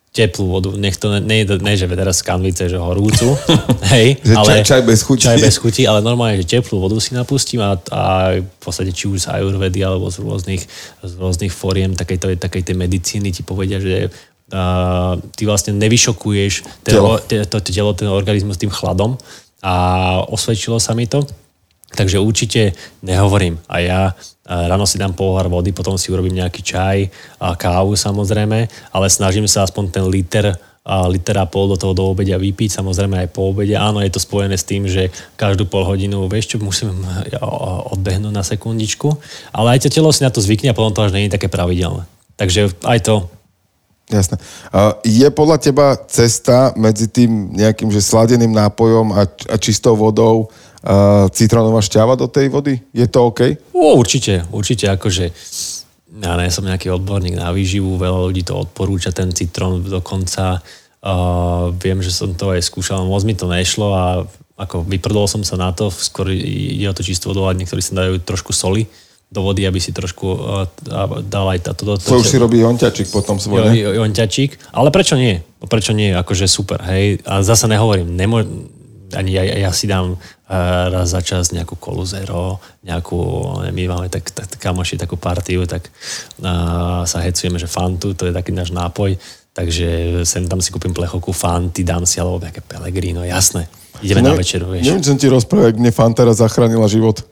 teplú 0.08 0.50
vodu, 0.50 0.70
nech 0.74 0.96
to 0.96 1.12
ne, 1.12 1.20
ne, 1.20 1.44
ne 1.46 1.72
že 1.76 1.86
teraz 1.86 2.18
z 2.20 2.26
kanvice, 2.26 2.66
že 2.66 2.80
horúcu, 2.80 3.36
hej, 3.92 4.18
Že 4.24 4.34
ale, 4.34 4.50
čaj- 4.50 4.66
čaj 4.66 4.82
bez 4.82 5.00
chuti. 5.04 5.22
Čaj 5.28 5.38
bez 5.38 5.54
chuti, 5.60 5.82
ale 5.86 6.00
normálne, 6.02 6.40
že 6.42 6.58
teplú 6.58 6.80
vodu 6.80 6.96
si 6.98 7.14
napustím 7.14 7.60
a, 7.62 7.76
a 7.92 8.02
v 8.40 8.58
podstate 8.58 8.90
či 8.90 9.06
už 9.06 9.28
z 9.28 9.38
ajurvedy 9.38 9.78
alebo 9.84 10.08
z 10.10 10.18
rôznych, 10.24 10.62
z 11.04 11.12
rôznych 11.14 11.52
fóriem 11.52 11.92
takej, 11.94 12.40
takej 12.40 12.62
tej 12.66 12.76
medicíny 12.76 13.30
ti 13.30 13.44
povedia, 13.46 13.78
že 13.78 14.08
a, 14.50 15.14
ty 15.36 15.44
vlastne 15.44 15.76
nevyšokuješ 15.76 16.82
Telo. 16.82 17.20
te- 17.22 17.44
to, 17.46 17.60
to 17.60 17.70
telo, 17.70 17.92
ten 17.92 18.08
organizmus 18.08 18.56
tým 18.58 18.72
chladom 18.72 19.14
a 19.62 19.74
osvedčilo 20.24 20.80
sa 20.80 20.96
mi 20.96 21.04
to. 21.06 21.22
Takže 21.88 22.20
určite 22.20 22.76
nehovorím. 23.00 23.56
A 23.64 23.80
ja 23.80 24.00
ráno 24.48 24.88
si 24.88 24.96
dám 24.96 25.12
pohár 25.12 25.52
vody, 25.52 25.76
potom 25.76 26.00
si 26.00 26.08
urobím 26.08 26.40
nejaký 26.40 26.64
čaj 26.64 26.98
a 27.36 27.52
kávu 27.52 27.92
samozrejme, 27.92 28.58
ale 28.90 29.06
snažím 29.12 29.44
sa 29.44 29.68
aspoň 29.68 29.84
ten 29.92 30.04
liter 30.08 30.56
a 30.88 31.04
liter 31.04 31.36
a 31.36 31.44
pol 31.44 31.68
do 31.68 31.76
toho 31.76 31.92
do 31.92 32.08
obedia 32.08 32.40
vypiť, 32.40 32.80
samozrejme 32.80 33.20
aj 33.20 33.28
po 33.36 33.52
obede. 33.52 33.76
Áno, 33.76 34.00
je 34.00 34.08
to 34.08 34.24
spojené 34.24 34.56
s 34.56 34.64
tým, 34.64 34.88
že 34.88 35.12
každú 35.36 35.68
pol 35.68 35.84
hodinu, 35.84 36.24
vieš 36.32 36.56
čo, 36.56 36.64
musím 36.64 37.04
odbehnúť 37.94 38.32
na 38.32 38.40
sekundičku, 38.40 39.12
ale 39.52 39.76
aj 39.76 39.84
to 39.84 39.92
telo 39.92 40.08
si 40.16 40.24
na 40.24 40.32
to 40.32 40.40
zvykne 40.40 40.72
a 40.72 40.76
potom 40.76 40.96
to 40.96 41.04
až 41.04 41.12
je 41.12 41.28
také 41.28 41.52
pravidelné. 41.52 42.08
Takže 42.40 42.72
aj 42.88 42.98
to, 43.04 43.28
Jasné. 44.08 44.40
A 44.72 44.96
Je 45.04 45.28
podľa 45.28 45.60
teba 45.60 45.92
cesta 46.08 46.72
medzi 46.80 47.12
tým 47.12 47.52
nejakým 47.52 47.92
že 47.92 48.00
sladeným 48.00 48.56
nápojom 48.56 49.12
a, 49.12 49.28
a 49.28 49.56
čistou 49.60 50.00
vodou 50.00 50.48
a 50.80 51.28
citrónová 51.28 51.84
šťava 51.84 52.16
do 52.16 52.24
tej 52.24 52.48
vody? 52.48 52.80
Je 52.96 53.04
to 53.04 53.28
OK? 53.28 53.40
O, 53.76 54.00
určite, 54.00 54.48
určite, 54.48 54.88
akože 54.88 55.28
ja 56.08 56.34
nie 56.40 56.48
som 56.48 56.64
nejaký 56.64 56.88
odborník 56.88 57.36
na 57.36 57.52
výživu, 57.52 58.00
veľa 58.00 58.32
ľudí 58.32 58.42
to 58.42 58.56
odporúča, 58.56 59.12
ten 59.12 59.28
citrón 59.36 59.84
dokonca. 59.84 60.64
Uh, 60.98 61.70
viem, 61.78 62.02
že 62.02 62.10
som 62.10 62.34
to 62.34 62.50
aj 62.50 62.64
skúšal, 62.64 63.06
moc 63.06 63.22
mi 63.22 63.36
to 63.36 63.46
nešlo 63.46 63.94
a 63.94 64.04
ako 64.58 64.82
vyprdol 64.82 65.30
som 65.30 65.46
sa 65.46 65.54
na 65.54 65.70
to, 65.70 65.94
skôr 65.94 66.34
ide 66.34 66.90
o 66.90 66.96
to 66.96 67.06
čistú 67.06 67.30
vodu, 67.30 67.46
ale 67.46 67.62
niektorí 67.62 67.78
si 67.78 67.94
dajú 67.94 68.18
trošku 68.18 68.50
soli 68.50 68.90
do 69.28 69.44
vody, 69.44 69.68
aby 69.68 69.76
si 69.76 69.92
trošku 69.92 70.24
uh, 70.24 70.64
dal 71.20 71.46
aj 71.52 71.60
toto. 71.68 72.00
To 72.00 72.16
už 72.16 72.32
si 72.32 72.40
robí 72.40 72.64
Jonťačik 72.64 73.12
potom 73.12 73.36
svoj, 73.36 73.68
ne? 73.68 73.76
Jo, 73.76 73.92
Jonťačík. 74.00 74.72
Ale 74.72 74.88
prečo 74.88 75.20
nie? 75.20 75.44
Prečo 75.60 75.92
nie? 75.92 76.16
Akože 76.16 76.48
super, 76.48 76.80
hej. 76.88 77.20
A 77.28 77.44
zase 77.44 77.68
nehovorím, 77.68 78.16
nemo, 78.16 78.40
ani 79.12 79.30
ja, 79.36 79.44
ja 79.44 79.70
si 79.76 79.84
dám 79.84 80.16
uh, 80.16 80.18
raz 80.88 81.12
za 81.12 81.20
čas 81.20 81.52
nejakú 81.52 81.76
kolu 81.76 82.08
zero, 82.08 82.56
nejakú, 82.88 83.20
my 83.68 83.82
máme 83.84 84.08
tak, 84.08 84.32
tak 84.32 84.48
kamoši 84.56 84.96
takú 84.96 85.20
partiu, 85.20 85.68
tak 85.68 85.92
uh, 86.40 87.04
sa 87.04 87.20
hecujeme, 87.20 87.60
že 87.60 87.68
fantu, 87.68 88.16
to 88.16 88.28
je 88.28 88.32
taký 88.32 88.56
náš 88.56 88.72
nápoj, 88.72 89.12
takže 89.52 90.22
sem 90.24 90.48
tam 90.48 90.64
si 90.64 90.72
kúpim 90.72 90.96
plechovku 90.96 91.36
fanty, 91.36 91.84
dám 91.84 92.08
si 92.08 92.16
alebo 92.16 92.40
nejaké 92.40 92.64
pelegrino, 92.64 93.28
jasné. 93.28 93.68
Ideme 94.00 94.24
na 94.24 94.32
večeru, 94.32 94.72
vieš. 94.72 94.88
Neviem, 94.88 95.02
čo 95.04 95.10
som 95.12 95.18
ti 95.20 95.28
rozprával, 95.28 95.74
ak 95.74 95.80
mne 95.82 95.92
Fanta 95.92 96.22
raz 96.22 96.38
zachránila 96.38 96.86
život. 96.86 97.26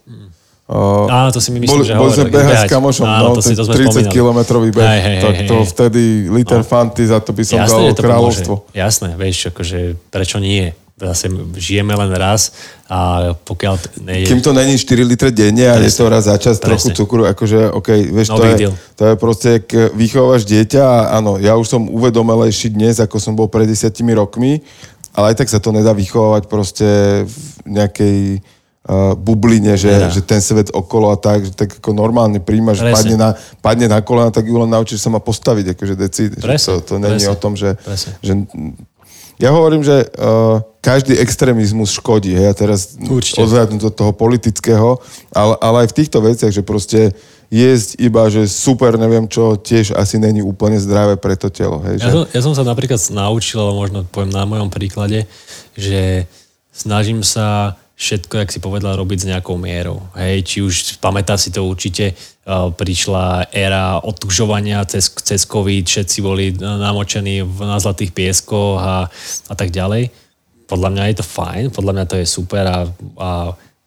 Uh, 0.66 1.06
Áno, 1.06 1.30
to 1.30 1.38
si 1.38 1.50
mi 1.50 1.62
myslím, 1.62 1.78
boli, 1.78 1.86
že 1.86 1.94
boli 1.94 2.10
hovoril, 2.10 2.26
behať 2.28 2.56
s 2.58 2.64
kamošom, 2.66 3.06
Áno, 3.06 3.30
no, 3.30 3.34
to 3.34 3.40
si- 3.40 3.54
to 3.54 3.62
sme 3.62 3.74
30 3.76 3.86
spomínali. 3.86 4.10
kilometrový 4.10 4.68
beh, 4.70 4.82
Hej, 4.82 5.00
hej, 5.00 5.16
tak 5.20 5.34
to 5.46 5.56
hej. 5.56 5.66
vtedy 5.68 6.02
liter 6.26 6.60
Fanty, 6.60 7.06
za 7.06 7.18
to 7.18 7.30
by 7.30 7.42
som 7.42 7.58
dal 7.60 7.86
že 7.86 7.94
to 7.94 8.02
kráľovstvo. 8.02 8.54
pomôže. 8.60 8.74
Jasné, 8.74 9.14
vieš, 9.14 9.38
akože 9.48 9.78
prečo 10.10 10.36
nie? 10.36 10.74
Zase 10.96 11.28
žijeme 11.54 11.92
len 11.92 12.08
raz 12.10 12.50
a 12.86 12.98
pokiaľ 13.36 13.74
nejde... 14.00 14.26
Kým 14.26 14.40
to 14.40 14.50
není 14.50 14.74
4 14.74 14.82
litre 15.04 15.28
denne 15.30 15.68
a 15.68 15.76
je 15.76 15.92
to 15.92 16.08
raz 16.08 16.24
za 16.24 16.34
čas 16.34 16.56
Presne. 16.56 16.66
trochu 16.88 16.88
cukru, 16.96 17.22
akože 17.26 17.68
OK, 17.70 17.88
vieš, 18.10 18.32
No 18.32 18.40
to, 18.40 18.48
je, 18.48 18.54
deal. 18.58 18.72
to 18.96 19.02
je 19.04 19.14
proste, 19.14 19.48
ak 19.60 19.66
vychovávaš 19.92 20.42
dieťa 20.42 20.80
a 20.80 20.96
áno, 21.14 21.36
ja 21.36 21.52
už 21.52 21.68
som 21.68 21.84
uvedomelejší 21.84 22.72
dnes, 22.72 22.96
ako 22.96 23.20
som 23.20 23.32
bol 23.32 23.46
pred 23.46 23.68
desiatimi 23.68 24.10
rokmi, 24.10 24.64
ale 25.12 25.30
aj 25.30 25.36
tak 25.36 25.48
sa 25.48 25.60
to 25.60 25.68
nedá 25.68 25.92
vychovávať 25.92 26.48
proste 26.48 26.88
v 27.22 27.36
nejakej 27.68 28.16
uh, 28.86 29.18
bubline, 29.18 29.74
že, 29.74 29.90
že 30.14 30.22
ten 30.22 30.38
svet 30.38 30.70
okolo 30.70 31.10
a 31.10 31.16
tak, 31.18 31.44
že 31.44 31.52
tak 31.52 31.82
ako 31.82 31.90
normálne 31.92 32.38
príjmaš, 32.38 32.80
Presne. 32.80 32.94
padne 32.94 33.16
na, 33.18 33.28
padne 33.58 33.86
na 33.90 33.98
kolena, 34.00 34.30
tak 34.30 34.46
ju 34.46 34.56
len 34.56 34.70
naučíš 34.70 35.02
sa 35.02 35.10
ma 35.10 35.18
postaviť, 35.18 35.74
akože 35.74 35.94
deci, 35.98 36.30
že 36.30 36.56
to, 36.62 36.80
to 36.80 36.94
není 37.02 37.26
presne, 37.26 37.34
o 37.34 37.36
tom, 37.36 37.52
že, 37.58 37.74
presne. 37.82 38.10
že 38.22 38.32
ja 39.36 39.52
hovorím, 39.52 39.84
že 39.84 40.08
uh, 40.16 40.64
každý 40.80 41.18
extrémizmus 41.20 41.92
škodí. 41.92 42.32
Hej, 42.32 42.46
ja 42.46 42.54
teraz 42.56 42.96
odhľadnúť 43.36 43.82
od 43.84 43.94
toho 43.94 44.12
politického, 44.16 44.96
ale, 45.28 45.54
ale 45.60 45.76
aj 45.84 45.88
v 45.92 45.96
týchto 46.00 46.18
veciach, 46.24 46.52
že 46.54 46.64
proste 46.64 47.12
jesť 47.52 48.00
iba, 48.00 48.26
že 48.32 48.48
super, 48.48 48.96
neviem 48.96 49.28
čo, 49.28 49.54
tiež 49.54 49.94
asi 49.94 50.16
není 50.16 50.40
úplne 50.40 50.80
zdravé 50.80 51.20
pre 51.20 51.36
to 51.36 51.52
telo. 51.52 51.84
Hej, 51.84 52.00
Ja 52.00 52.08
že... 52.08 52.12
som, 52.14 52.24
ja 52.32 52.40
som 52.42 52.54
sa 52.56 52.64
napríklad 52.64 52.98
naučil, 53.12 53.60
ale 53.60 53.72
možno 53.76 53.98
poviem 54.08 54.32
na 54.32 54.48
mojom 54.48 54.72
príklade, 54.72 55.28
že 55.76 56.24
snažím 56.72 57.20
sa 57.20 57.76
všetko, 57.96 58.44
jak 58.44 58.52
si 58.52 58.60
povedal, 58.60 58.92
robiť 59.00 59.18
s 59.24 59.28
nejakou 59.32 59.56
mierou. 59.56 60.04
Hej, 60.12 60.44
či 60.44 60.56
už 60.60 61.00
pamätá 61.00 61.40
si 61.40 61.48
to 61.48 61.64
určite, 61.64 62.12
uh, 62.12 62.68
prišla 62.68 63.48
éra 63.56 64.04
otužovania 64.04 64.84
cez, 64.84 65.08
cez 65.24 65.48
COVID, 65.48 65.88
všetci 65.88 66.18
boli 66.20 66.52
namočení 66.60 67.40
v, 67.40 67.58
na 67.64 67.80
zlatých 67.80 68.12
pieskoch 68.12 68.76
a, 68.76 69.08
a 69.48 69.54
tak 69.56 69.72
ďalej. 69.72 70.12
Podľa 70.68 70.88
mňa 70.92 71.04
je 71.08 71.16
to 71.16 71.24
fajn, 71.24 71.64
podľa 71.72 71.92
mňa 71.96 72.04
to 72.04 72.16
je 72.20 72.26
super 72.28 72.64
a, 72.68 72.78
a 73.16 73.30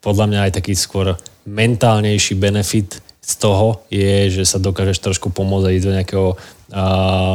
podľa 0.01 0.25
mňa 0.25 0.39
aj 0.49 0.51
taký 0.57 0.73
skôr 0.73 1.13
mentálnejší 1.45 2.33
benefit 2.33 2.97
z 3.21 3.33
toho 3.37 3.85
je, 3.93 4.41
že 4.41 4.43
sa 4.47 4.57
dokážeš 4.57 5.05
trošku 5.05 5.29
pomôcť 5.29 5.69
ísť 5.69 5.85
do, 5.85 5.93
nejakého, 5.93 6.29
a, 6.73 6.83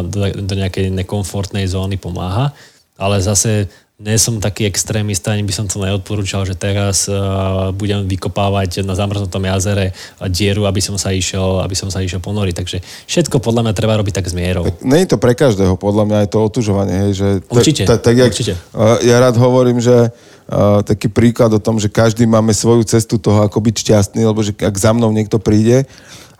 do, 0.02 0.18
do 0.42 0.54
nejakej 0.58 0.90
nekomfortnej 0.90 1.70
zóny 1.70 2.02
pomáha. 2.02 2.50
Ale 2.98 3.22
zase 3.22 3.70
nie 3.94 4.18
som 4.18 4.42
taký 4.42 4.66
extrémista, 4.66 5.30
ani 5.30 5.46
by 5.46 5.54
som 5.54 5.70
to 5.70 5.78
neodporúčal, 5.78 6.42
že 6.42 6.59
teraz 6.59 7.07
uh, 7.07 7.70
budem 7.70 8.02
vykopávať 8.11 8.83
na 8.83 8.98
zamrznutom 8.98 9.38
jazere 9.46 9.94
dieru, 10.35 10.66
aby 10.66 10.83
som 10.83 10.98
sa 10.98 11.14
išiel, 11.14 11.62
aby 11.62 11.78
som 11.78 11.94
sa 11.94 12.02
išiel 12.02 12.18
ponoriť. 12.18 12.54
Takže 12.59 12.76
všetko 12.83 13.38
podľa 13.38 13.70
mňa 13.70 13.72
treba 13.78 13.94
robiť 13.94 14.18
tak 14.18 14.26
s 14.26 14.35
mierou. 14.35 14.66
Není 14.83 15.07
to 15.07 15.14
pre 15.14 15.38
každého, 15.38 15.78
podľa 15.78 16.11
mňa 16.11 16.16
aj 16.26 16.28
to 16.35 16.38
otužovanie. 16.42 16.94
Hej, 17.07 17.12
že 17.14 17.28
Určite, 17.46 17.87
ta- 17.87 18.02
tak, 18.02 18.18
jak, 18.18 18.35
určite. 18.35 18.59
uh, 18.74 18.98
Ja 18.98 19.22
rád 19.22 19.38
hovorím, 19.38 19.78
že 19.78 20.11
uh, 20.11 20.83
taký 20.83 21.07
príklad 21.07 21.54
o 21.54 21.62
tom, 21.62 21.78
že 21.78 21.87
každý 21.87 22.26
máme 22.26 22.50
svoju 22.50 22.83
cestu 22.83 23.14
toho, 23.22 23.46
ako 23.46 23.62
byť 23.62 23.74
šťastný, 23.78 24.26
lebo 24.26 24.42
že 24.42 24.59
ak 24.59 24.74
za 24.74 24.90
mnou 24.90 25.14
niekto 25.14 25.38
príde, 25.38 25.87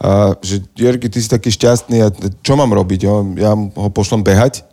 a 0.03 0.35
že 0.43 0.59
Jerky, 0.75 1.07
ty 1.07 1.23
si 1.23 1.31
taký 1.31 1.55
šťastný, 1.55 2.03
a 2.03 2.11
čo 2.43 2.59
mám 2.59 2.75
robiť? 2.75 3.07
Jo? 3.07 3.23
Ja 3.39 3.55
ho 3.55 3.89
pošlom 3.95 4.27
behať 4.27 4.67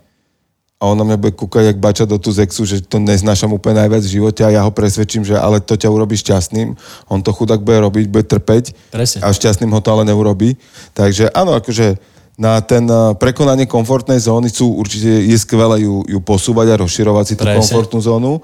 a 0.81 0.89
on 0.89 0.97
na 0.97 1.05
mňa 1.05 1.17
bude 1.21 1.37
kúkať 1.37 1.69
jak 1.69 1.77
bača 1.77 2.09
do 2.09 2.17
tú 2.17 2.33
zexu, 2.33 2.65
že 2.65 2.81
to 2.81 2.97
neznášam 2.97 3.53
úplne 3.53 3.85
najviac 3.85 4.01
v 4.01 4.13
živote 4.17 4.41
a 4.41 4.49
ja 4.49 4.65
ho 4.65 4.73
presvedčím, 4.73 5.21
že 5.21 5.37
ale 5.37 5.61
to 5.61 5.77
ťa 5.77 5.93
urobí 5.93 6.17
šťastným. 6.17 6.73
On 7.05 7.21
to 7.21 7.29
chudák 7.29 7.61
bude 7.61 7.77
robiť, 7.77 8.09
bude 8.09 8.25
trpeť 8.25 8.73
Presne. 8.89 9.21
a 9.21 9.29
šťastným 9.29 9.69
ho 9.69 9.77
to 9.77 9.93
ale 9.93 10.09
neurobí. 10.09 10.57
Takže 10.97 11.29
áno, 11.37 11.53
akože 11.53 12.01
na 12.41 12.57
ten 12.65 12.89
eh, 12.89 13.13
prekonanie 13.13 13.69
komfortnej 13.69 14.17
zóny 14.17 14.49
sú 14.49 14.73
určite, 14.73 15.21
je 15.21 15.37
skvelé 15.37 15.85
ju, 15.85 16.01
ju 16.09 16.17
posúvať 16.17 16.73
a 16.73 16.79
rozširovať 16.81 17.25
si 17.29 17.35
tú 17.37 17.45
Presne. 17.45 17.61
komfortnú 17.61 18.01
zónu. 18.01 18.41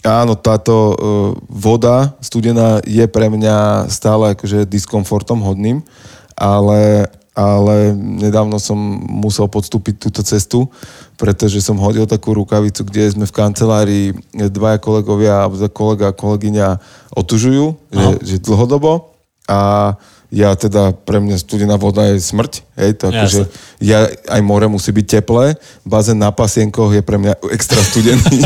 Áno, 0.00 0.32
táto 0.32 0.72
uh, 0.72 0.96
voda 1.44 2.16
studená 2.24 2.80
je 2.88 3.04
pre 3.04 3.28
mňa 3.28 3.84
stále 3.92 4.32
akože 4.32 4.64
diskomfortom 4.64 5.44
hodným, 5.44 5.84
ale, 6.32 7.04
ale 7.34 7.94
nedávno 7.94 8.58
som 8.58 8.76
musel 9.06 9.46
podstúpiť 9.46 10.10
túto 10.10 10.20
cestu, 10.26 10.66
pretože 11.14 11.62
som 11.62 11.78
hodil 11.78 12.08
takú 12.08 12.34
rukavicu, 12.34 12.82
kde 12.82 13.12
sme 13.12 13.24
v 13.28 13.36
kancelárii 13.36 14.06
dvaja 14.34 14.82
kolegovia, 14.82 15.46
kolega 15.70 16.10
a 16.10 16.16
kolegyňa 16.16 16.68
otužujú, 17.14 17.66
že, 17.92 18.06
že 18.24 18.36
dlhodobo 18.42 19.14
a 19.46 19.94
ja 20.30 20.54
teda, 20.54 20.94
pre 20.94 21.18
mňa 21.18 21.42
studená 21.42 21.74
voda 21.74 22.06
je 22.06 22.22
smrť, 22.22 22.62
hej, 22.78 22.90
to 23.02 23.10
akože, 23.10 23.50
ja, 23.82 24.06
aj 24.30 24.40
more 24.46 24.70
musí 24.70 24.94
byť 24.94 25.06
teplé, 25.18 25.58
bazén 25.82 26.22
na 26.22 26.30
pasienkoch 26.30 26.94
je 26.94 27.02
pre 27.02 27.18
mňa 27.18 27.34
extra 27.50 27.82
studený, 27.82 28.38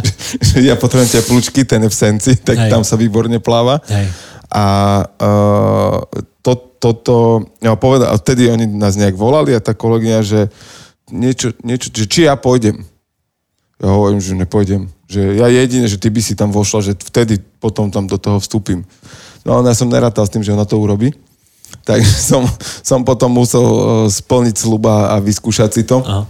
že 0.46 0.62
ja 0.62 0.78
potrebujem 0.78 1.18
teplúčky, 1.18 1.66
ten 1.66 1.82
je 1.82 1.90
v 1.90 1.98
senci, 1.98 2.32
tak 2.38 2.54
Hej. 2.62 2.70
tam 2.70 2.86
sa 2.86 2.94
výborne 2.94 3.42
pláva. 3.42 3.82
Hej. 3.90 4.06
A 4.54 4.66
uh, 5.02 5.98
to, 6.46 6.71
toto, 6.82 7.46
ja 7.62 7.78
povedal, 7.78 8.10
a 8.10 8.18
vtedy 8.18 8.50
oni 8.50 8.66
nás 8.66 8.98
nejak 8.98 9.14
volali 9.14 9.54
a 9.54 9.62
tá 9.62 9.70
kolegyňa, 9.70 10.18
že 10.26 10.50
niečo, 11.14 11.54
niečo 11.62 11.94
že 11.94 12.10
či 12.10 12.26
ja 12.26 12.34
pôjdem. 12.34 12.82
Ja 13.78 13.94
hovorím, 13.94 14.18
že 14.18 14.34
nepôjdem. 14.34 14.90
Že 15.06 15.38
ja 15.38 15.46
jedine, 15.46 15.86
že 15.86 15.98
ty 16.02 16.10
by 16.10 16.18
si 16.18 16.34
tam 16.34 16.50
vošla, 16.50 16.90
že 16.90 16.92
vtedy 16.98 17.38
potom 17.62 17.94
tam 17.94 18.10
do 18.10 18.18
toho 18.18 18.42
vstúpim. 18.42 18.82
No 19.46 19.58
ale 19.58 19.70
ja 19.70 19.78
som 19.78 19.86
nerátal 19.86 20.26
s 20.26 20.34
tým, 20.34 20.42
že 20.42 20.50
ona 20.50 20.66
to 20.66 20.78
urobí. 20.78 21.14
Takže 21.86 22.14
som, 22.34 22.42
som 22.82 23.06
potom 23.06 23.30
musel 23.30 23.62
eh, 23.62 23.78
splniť 24.10 24.54
sluba 24.58 25.14
a 25.14 25.22
vyskúšať 25.22 25.70
si 25.70 25.82
to. 25.86 26.02
Aha. 26.02 26.26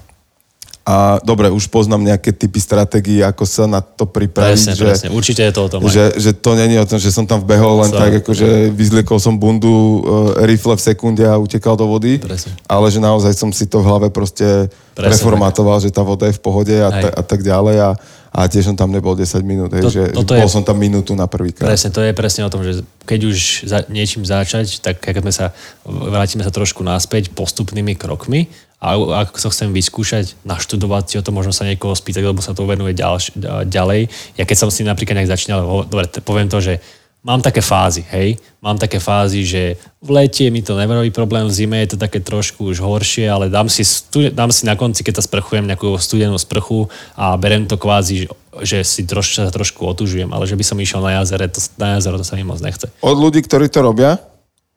A 0.83 1.23
dobre, 1.23 1.47
už 1.47 1.71
poznám 1.71 2.03
nejaké 2.03 2.35
typy 2.35 2.59
stratégií, 2.59 3.23
ako 3.23 3.47
sa 3.47 3.71
na 3.71 3.79
to 3.79 4.03
pripraviť. 4.03 4.51
Presne, 4.51 4.73
že, 4.75 4.83
presne. 4.83 5.09
Určite 5.15 5.47
je 5.47 5.53
to 5.55 5.63
o 5.63 5.69
tom. 5.71 5.81
aj. 5.87 5.95
že, 5.95 6.05
že 6.19 6.31
to 6.35 6.59
není 6.59 6.75
o 6.75 6.83
tom, 6.83 6.99
že 6.99 7.15
som 7.15 7.23
tam 7.23 7.39
vbehol 7.39 7.87
len 7.87 7.91
Sa- 7.95 8.03
tak, 8.03 8.19
ako 8.19 8.35
že 8.35 8.67
vyzliekol 8.75 9.23
som 9.23 9.39
bundu, 9.39 9.71
uh, 9.71 10.01
rifle 10.43 10.75
v 10.75 10.83
sekunde 10.83 11.23
a 11.23 11.39
utekal 11.39 11.79
do 11.79 11.87
vody. 11.87 12.19
Presne. 12.19 12.59
Ale 12.67 12.91
že 12.91 12.99
naozaj 12.99 13.31
som 13.39 13.55
si 13.55 13.71
to 13.71 13.79
v 13.79 13.87
hlave 13.87 14.11
proste 14.11 14.67
Presne 14.93 15.07
preformatoval, 15.07 15.79
že 15.79 15.95
tá 15.95 16.03
voda 16.03 16.27
je 16.27 16.35
v 16.35 16.43
pohode 16.43 16.75
a, 16.75 16.91
ta, 16.91 17.09
a 17.15 17.23
tak 17.23 17.47
ďalej. 17.47 17.77
A, 17.79 17.91
a 18.33 18.41
tiež 18.51 18.73
som 18.73 18.75
tam 18.75 18.91
nebol 18.91 19.15
10 19.15 19.39
minút, 19.47 19.71
hej, 19.77 19.87
To- 19.87 19.93
že 19.93 20.03
toto 20.11 20.35
bol 20.35 20.51
je- 20.51 20.55
som 20.57 20.67
tam 20.67 20.83
minútu 20.83 21.15
na 21.15 21.31
prvýkrát. 21.31 21.69
Presne, 21.71 21.95
to 21.95 22.03
je 22.03 22.11
presne 22.11 22.43
o 22.43 22.51
tom, 22.51 22.67
že 22.67 22.83
keď 23.07 23.21
už 23.31 23.37
za, 23.71 23.79
niečím 23.87 24.27
začať, 24.27 24.83
tak 24.83 24.99
keď 24.99 25.23
sme 25.23 25.31
sa, 25.31 25.47
vrátime 25.87 26.43
sa 26.43 26.51
trošku 26.51 26.83
naspäť 26.83 27.31
postupnými 27.31 27.95
krokmi 27.95 28.51
a 28.83 28.99
ak 29.23 29.39
to 29.39 29.47
chcem 29.55 29.71
vyskúšať, 29.71 30.35
naštudovať 30.43 31.05
si 31.07 31.15
o 31.15 31.23
to, 31.23 31.31
možno 31.31 31.55
sa 31.55 31.63
niekoho 31.63 31.95
spýtať, 31.95 32.27
lebo 32.27 32.43
sa 32.43 32.51
to 32.51 32.67
venuje 32.67 32.99
ďalš, 32.99 33.39
ďalej. 33.71 34.11
Ja 34.35 34.43
keď 34.43 34.57
som 34.59 34.75
si 34.75 34.83
napríklad 34.83 35.23
nejak 35.23 35.31
začínal, 35.31 35.87
dobre, 35.87 36.11
poviem 36.27 36.51
to, 36.51 36.59
že 36.59 36.83
mám 37.23 37.39
také 37.39 37.63
fázy, 37.63 38.03
hej, 38.11 38.35
mám 38.59 38.75
také 38.83 38.99
fázy, 38.99 39.47
že 39.47 39.79
v 40.03 40.11
lete 40.11 40.51
mi 40.51 40.67
to 40.67 40.75
nerobí 40.75 41.15
problém, 41.15 41.47
v 41.47 41.55
zime 41.55 41.79
je 41.87 41.95
to 41.95 41.99
také 42.03 42.19
trošku 42.19 42.75
už 42.75 42.83
horšie, 42.83 43.31
ale 43.31 43.47
dám 43.47 43.71
si, 43.71 43.87
dám 44.35 44.51
si 44.51 44.67
na 44.67 44.75
konci, 44.75 45.07
keď 45.07 45.23
sa 45.23 45.27
sprchujem, 45.31 45.63
nejakú 45.71 45.95
studenú 46.03 46.35
sprchu 46.35 46.91
a 47.15 47.39
berem 47.39 47.71
to 47.71 47.79
kvázi, 47.79 48.27
že, 48.67 48.83
si 48.83 49.07
troš, 49.07 49.39
sa 49.39 49.55
trošku 49.55 49.87
otužujem, 49.87 50.35
ale 50.35 50.51
že 50.51 50.59
by 50.59 50.65
som 50.67 50.83
išiel 50.83 50.99
na 50.99 51.23
jazere, 51.23 51.47
to, 51.47 51.63
na 51.79 52.03
jazero 52.03 52.19
to 52.19 52.27
sa 52.27 52.35
mi 52.35 52.43
moc 52.43 52.59
nechce. 52.59 52.91
Od 52.99 53.15
ľudí, 53.15 53.47
ktorí 53.47 53.71
to 53.71 53.87
robia, 53.87 54.19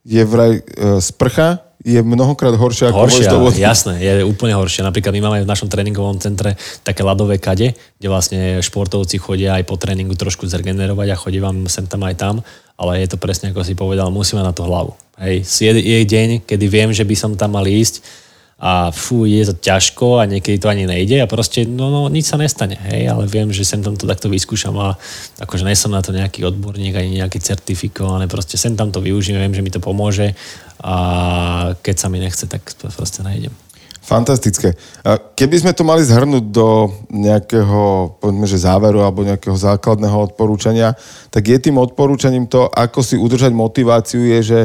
je 0.05 0.21
vraj 0.23 0.61
uh, 0.61 1.01
sprcha 1.01 1.65
je 1.85 2.01
mnohokrát 2.01 2.57
horšia 2.57 2.89
ako 2.89 3.05
Horšia, 3.05 3.29
vody. 3.37 3.61
jasné, 3.61 4.01
je 4.01 4.25
úplne 4.25 4.57
horšia. 4.57 4.81
Napríklad 4.81 5.13
my 5.13 5.21
máme 5.21 5.39
v 5.45 5.49
našom 5.49 5.69
tréningovom 5.69 6.17
centre 6.17 6.57
také 6.81 7.05
ľadové 7.05 7.37
kade, 7.37 7.77
kde 7.77 8.07
vlastne 8.09 8.57
športovci 8.57 9.21
chodia 9.21 9.53
aj 9.61 9.69
po 9.69 9.77
tréningu 9.77 10.17
trošku 10.17 10.49
zregenerovať 10.49 11.13
a 11.13 11.21
chodí 11.21 11.37
vám 11.37 11.69
sem 11.69 11.85
tam 11.85 12.01
aj 12.09 12.17
tam, 12.17 12.35
ale 12.73 13.05
je 13.05 13.13
to 13.13 13.21
presne 13.21 13.53
ako 13.53 13.61
si 13.61 13.77
povedal, 13.77 14.09
musíme 14.09 14.41
na 14.41 14.49
to 14.49 14.65
hlavu. 14.65 14.97
Hej, 15.21 15.45
je, 15.45 15.71
je 15.77 15.99
deň, 16.09 16.29
kedy 16.49 16.65
viem, 16.65 16.89
že 16.89 17.05
by 17.05 17.15
som 17.15 17.31
tam 17.37 17.53
mal 17.53 17.69
ísť 17.69 18.01
a 18.65 18.89
fú, 18.89 19.29
je 19.29 19.45
to 19.45 19.53
ťažko 19.53 20.17
a 20.17 20.25
niekedy 20.25 20.57
to 20.57 20.65
ani 20.65 20.89
nejde 20.89 21.21
a 21.21 21.29
proste, 21.29 21.69
no, 21.69 21.93
no 21.93 22.09
nič 22.09 22.33
sa 22.33 22.41
nestane, 22.41 22.73
hej, 22.73 23.05
ale 23.05 23.29
viem, 23.29 23.53
že 23.53 23.61
sem 23.61 23.85
tam 23.85 23.93
to 23.93 24.09
takto 24.09 24.25
vyskúšam 24.25 24.73
a 24.81 24.97
akože 25.37 25.69
nie 25.69 25.77
som 25.77 25.93
na 25.93 26.01
to 26.01 26.09
nejaký 26.09 26.41
odborník 26.49 26.97
ani 26.97 27.21
nejaký 27.21 27.37
certifikovaný, 27.37 28.25
proste 28.25 28.57
sem 28.57 28.73
tam 28.73 28.89
to 28.89 29.05
využijem, 29.05 29.37
viem, 29.37 29.53
že 29.53 29.61
mi 29.61 29.69
to 29.69 29.77
pomôže 29.77 30.33
a 30.81 30.95
keď 31.77 31.95
sa 31.95 32.09
mi 32.09 32.17
nechce, 32.17 32.49
tak 32.49 32.65
proste 32.97 33.21
nejdem. 33.21 33.53
Fantastické. 34.05 34.77
Keby 35.37 35.65
sme 35.65 35.73
to 35.73 35.81
mali 35.81 36.05
zhrnúť 36.05 36.45
do 36.53 36.93
nejakého, 37.09 38.13
povedzme, 38.21 38.45
že 38.45 38.65
záveru 38.65 39.01
alebo 39.01 39.25
nejakého 39.25 39.57
základného 39.57 40.33
odporúčania, 40.33 40.93
tak 41.33 41.49
je 41.49 41.57
tým 41.57 41.81
odporúčaním 41.81 42.45
to, 42.45 42.69
ako 42.69 43.01
si 43.01 43.17
udržať 43.17 43.49
motiváciu, 43.53 44.25
je, 44.25 44.39
že 44.41 44.59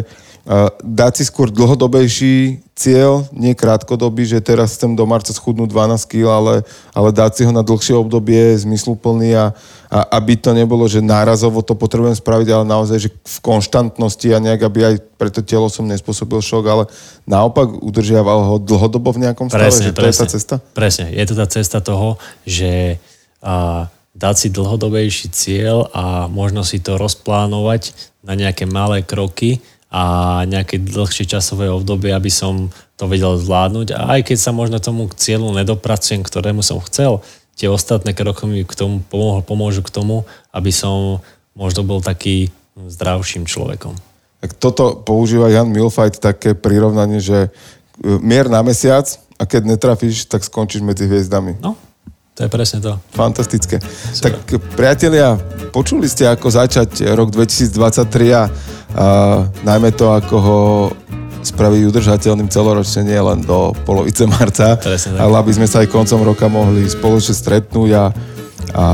dať 0.82 1.22
si 1.22 1.24
skôr 1.30 1.46
dlhodobejší 1.46 2.58
cieľ, 2.74 3.22
nie 3.30 3.54
krátkodobý, 3.54 4.26
že 4.26 4.42
teraz 4.42 4.74
chcem 4.74 4.98
do 4.98 5.06
marca 5.06 5.30
schudnúť 5.30 5.70
12 5.70 6.10
kg, 6.10 6.26
ale, 6.26 6.54
ale 6.90 7.14
dať 7.14 7.30
si 7.38 7.42
ho 7.46 7.54
na 7.54 7.62
dlhšie 7.62 7.94
obdobie, 7.94 8.58
zmysluplný 8.58 9.30
a, 9.38 9.54
a 9.86 9.98
aby 10.18 10.34
to 10.34 10.50
nebolo, 10.50 10.90
že 10.90 10.98
nárazovo 10.98 11.62
to 11.62 11.78
potrebujem 11.78 12.18
spraviť, 12.18 12.48
ale 12.50 12.64
naozaj, 12.66 12.98
že 12.98 13.10
v 13.14 13.38
konštantnosti 13.46 14.26
a 14.34 14.42
nejak, 14.42 14.60
aby 14.66 14.78
aj 14.90 14.94
pre 15.14 15.30
to 15.30 15.38
telo 15.46 15.70
som 15.70 15.86
nespôsobil 15.86 16.42
šok, 16.42 16.64
ale 16.66 16.84
naopak 17.30 17.70
udržiaval 17.70 18.50
ho 18.50 18.56
dlhodobo 18.58 19.14
v 19.14 19.30
nejakom 19.30 19.46
stave, 19.54 19.70
že 19.70 19.94
to 19.94 20.02
je 20.02 20.18
tá 20.18 20.26
cesta? 20.26 20.54
Presne, 20.74 21.14
je 21.14 21.24
to 21.30 21.34
tá 21.38 21.46
cesta 21.46 21.78
toho, 21.78 22.18
že 22.42 22.98
a, 23.38 23.86
dať 24.18 24.34
si 24.34 24.48
dlhodobejší 24.50 25.30
cieľ 25.30 25.86
a 25.94 26.26
možno 26.26 26.66
si 26.66 26.82
to 26.82 26.98
rozplánovať 26.98 27.94
na 28.26 28.34
nejaké 28.34 28.66
malé 28.66 29.06
kroky 29.06 29.62
a 29.90 30.03
nejaké 30.46 30.79
dlhšie 30.79 31.26
časové 31.26 31.66
obdobie, 31.66 32.14
aby 32.14 32.31
som 32.31 32.70
to 32.94 33.11
vedel 33.11 33.35
zvládnuť. 33.35 33.98
A 33.98 34.18
aj 34.18 34.31
keď 34.31 34.38
sa 34.38 34.55
možno 34.55 34.79
tomu 34.79 35.11
cieľu 35.18 35.50
nedopracujem, 35.50 36.22
ktorému 36.22 36.62
som 36.62 36.79
chcel, 36.87 37.26
tie 37.59 37.66
ostatné 37.66 38.14
kroky 38.14 38.46
mi 38.46 38.62
k 38.62 38.72
tomu 38.72 39.03
pomôžu, 39.11 39.42
pomôžu 39.42 39.81
k 39.83 39.90
tomu, 39.90 40.22
aby 40.55 40.70
som 40.70 41.18
možno 41.59 41.83
bol 41.83 41.98
taký 41.98 42.55
zdravším 42.79 43.50
človekom. 43.50 43.98
Tak 44.40 44.57
toto 44.57 44.96
používa 44.96 45.53
Jan 45.53 45.68
Milfajt 45.68 46.22
také 46.22 46.57
prirovnanie, 46.57 47.20
že 47.20 47.50
e, 48.00 48.16
mier 48.24 48.48
na 48.48 48.64
mesiac 48.64 49.05
a 49.37 49.44
keď 49.44 49.76
netrafíš, 49.76 50.24
tak 50.31 50.46
skončíš 50.46 50.81
medzi 50.81 51.05
hviezdami. 51.05 51.61
No, 51.61 51.76
to 52.40 52.48
je 52.48 52.50
presne 52.57 52.81
to. 52.81 52.96
Fantastické. 53.12 53.76
Tak 54.16 54.48
priatelia, 54.72 55.37
počuli 55.76 56.09
ste, 56.09 56.24
ako 56.24 56.48
začať 56.48 57.12
rok 57.12 57.29
2023 57.37 58.33
a, 58.33 58.48
a 58.96 59.07
najmä 59.62 59.94
to, 59.94 60.11
ako 60.11 60.37
ho 60.40 60.61
spraviť 61.40 61.81
udržateľným 61.88 62.53
celoročne, 62.53 63.07
nie 63.07 63.16
len 63.16 63.40
do 63.40 63.72
polovice 63.88 64.29
marca, 64.29 64.76
Presne 64.76 65.16
ale 65.16 65.35
aby 65.40 65.53
sme 65.57 65.64
sa 65.64 65.81
aj 65.81 65.88
koncom 65.88 66.20
roka 66.20 66.46
mohli 66.53 66.85
spoločne 66.85 67.33
stretnúť 67.33 67.90
a, 67.96 68.05
a 68.76 68.85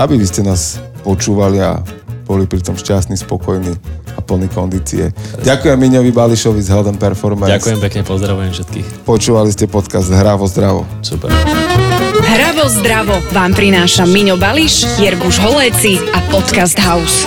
aby 0.00 0.16
vy 0.16 0.26
ste 0.26 0.40
nás 0.40 0.80
počúvali 1.04 1.60
a 1.60 1.80
boli 2.24 2.46
pritom 2.46 2.78
šťastní, 2.78 3.18
spokojní 3.18 3.74
a 4.14 4.20
plní 4.22 4.46
kondície. 4.54 5.10
Ďakujem 5.42 5.74
Miňovi 5.74 6.14
Bališovi 6.14 6.62
z 6.62 6.70
and 6.70 7.02
Performance. 7.02 7.50
Ďakujem 7.58 7.78
pekne, 7.82 8.00
pozdravujem 8.06 8.50
všetkých. 8.54 8.86
Počúvali 9.02 9.50
ste 9.50 9.66
podcast 9.66 10.14
Hravo 10.14 10.46
zdravo. 10.46 10.86
Super. 11.02 11.34
Hravo 12.20 12.70
zdravo 12.70 13.18
vám 13.34 13.50
prináša 13.50 14.06
Miňo 14.06 14.38
Bališ, 14.38 14.86
Jerguš 15.02 15.42
Holéci 15.42 15.98
a 16.14 16.22
Podcast 16.30 16.78
House. 16.78 17.26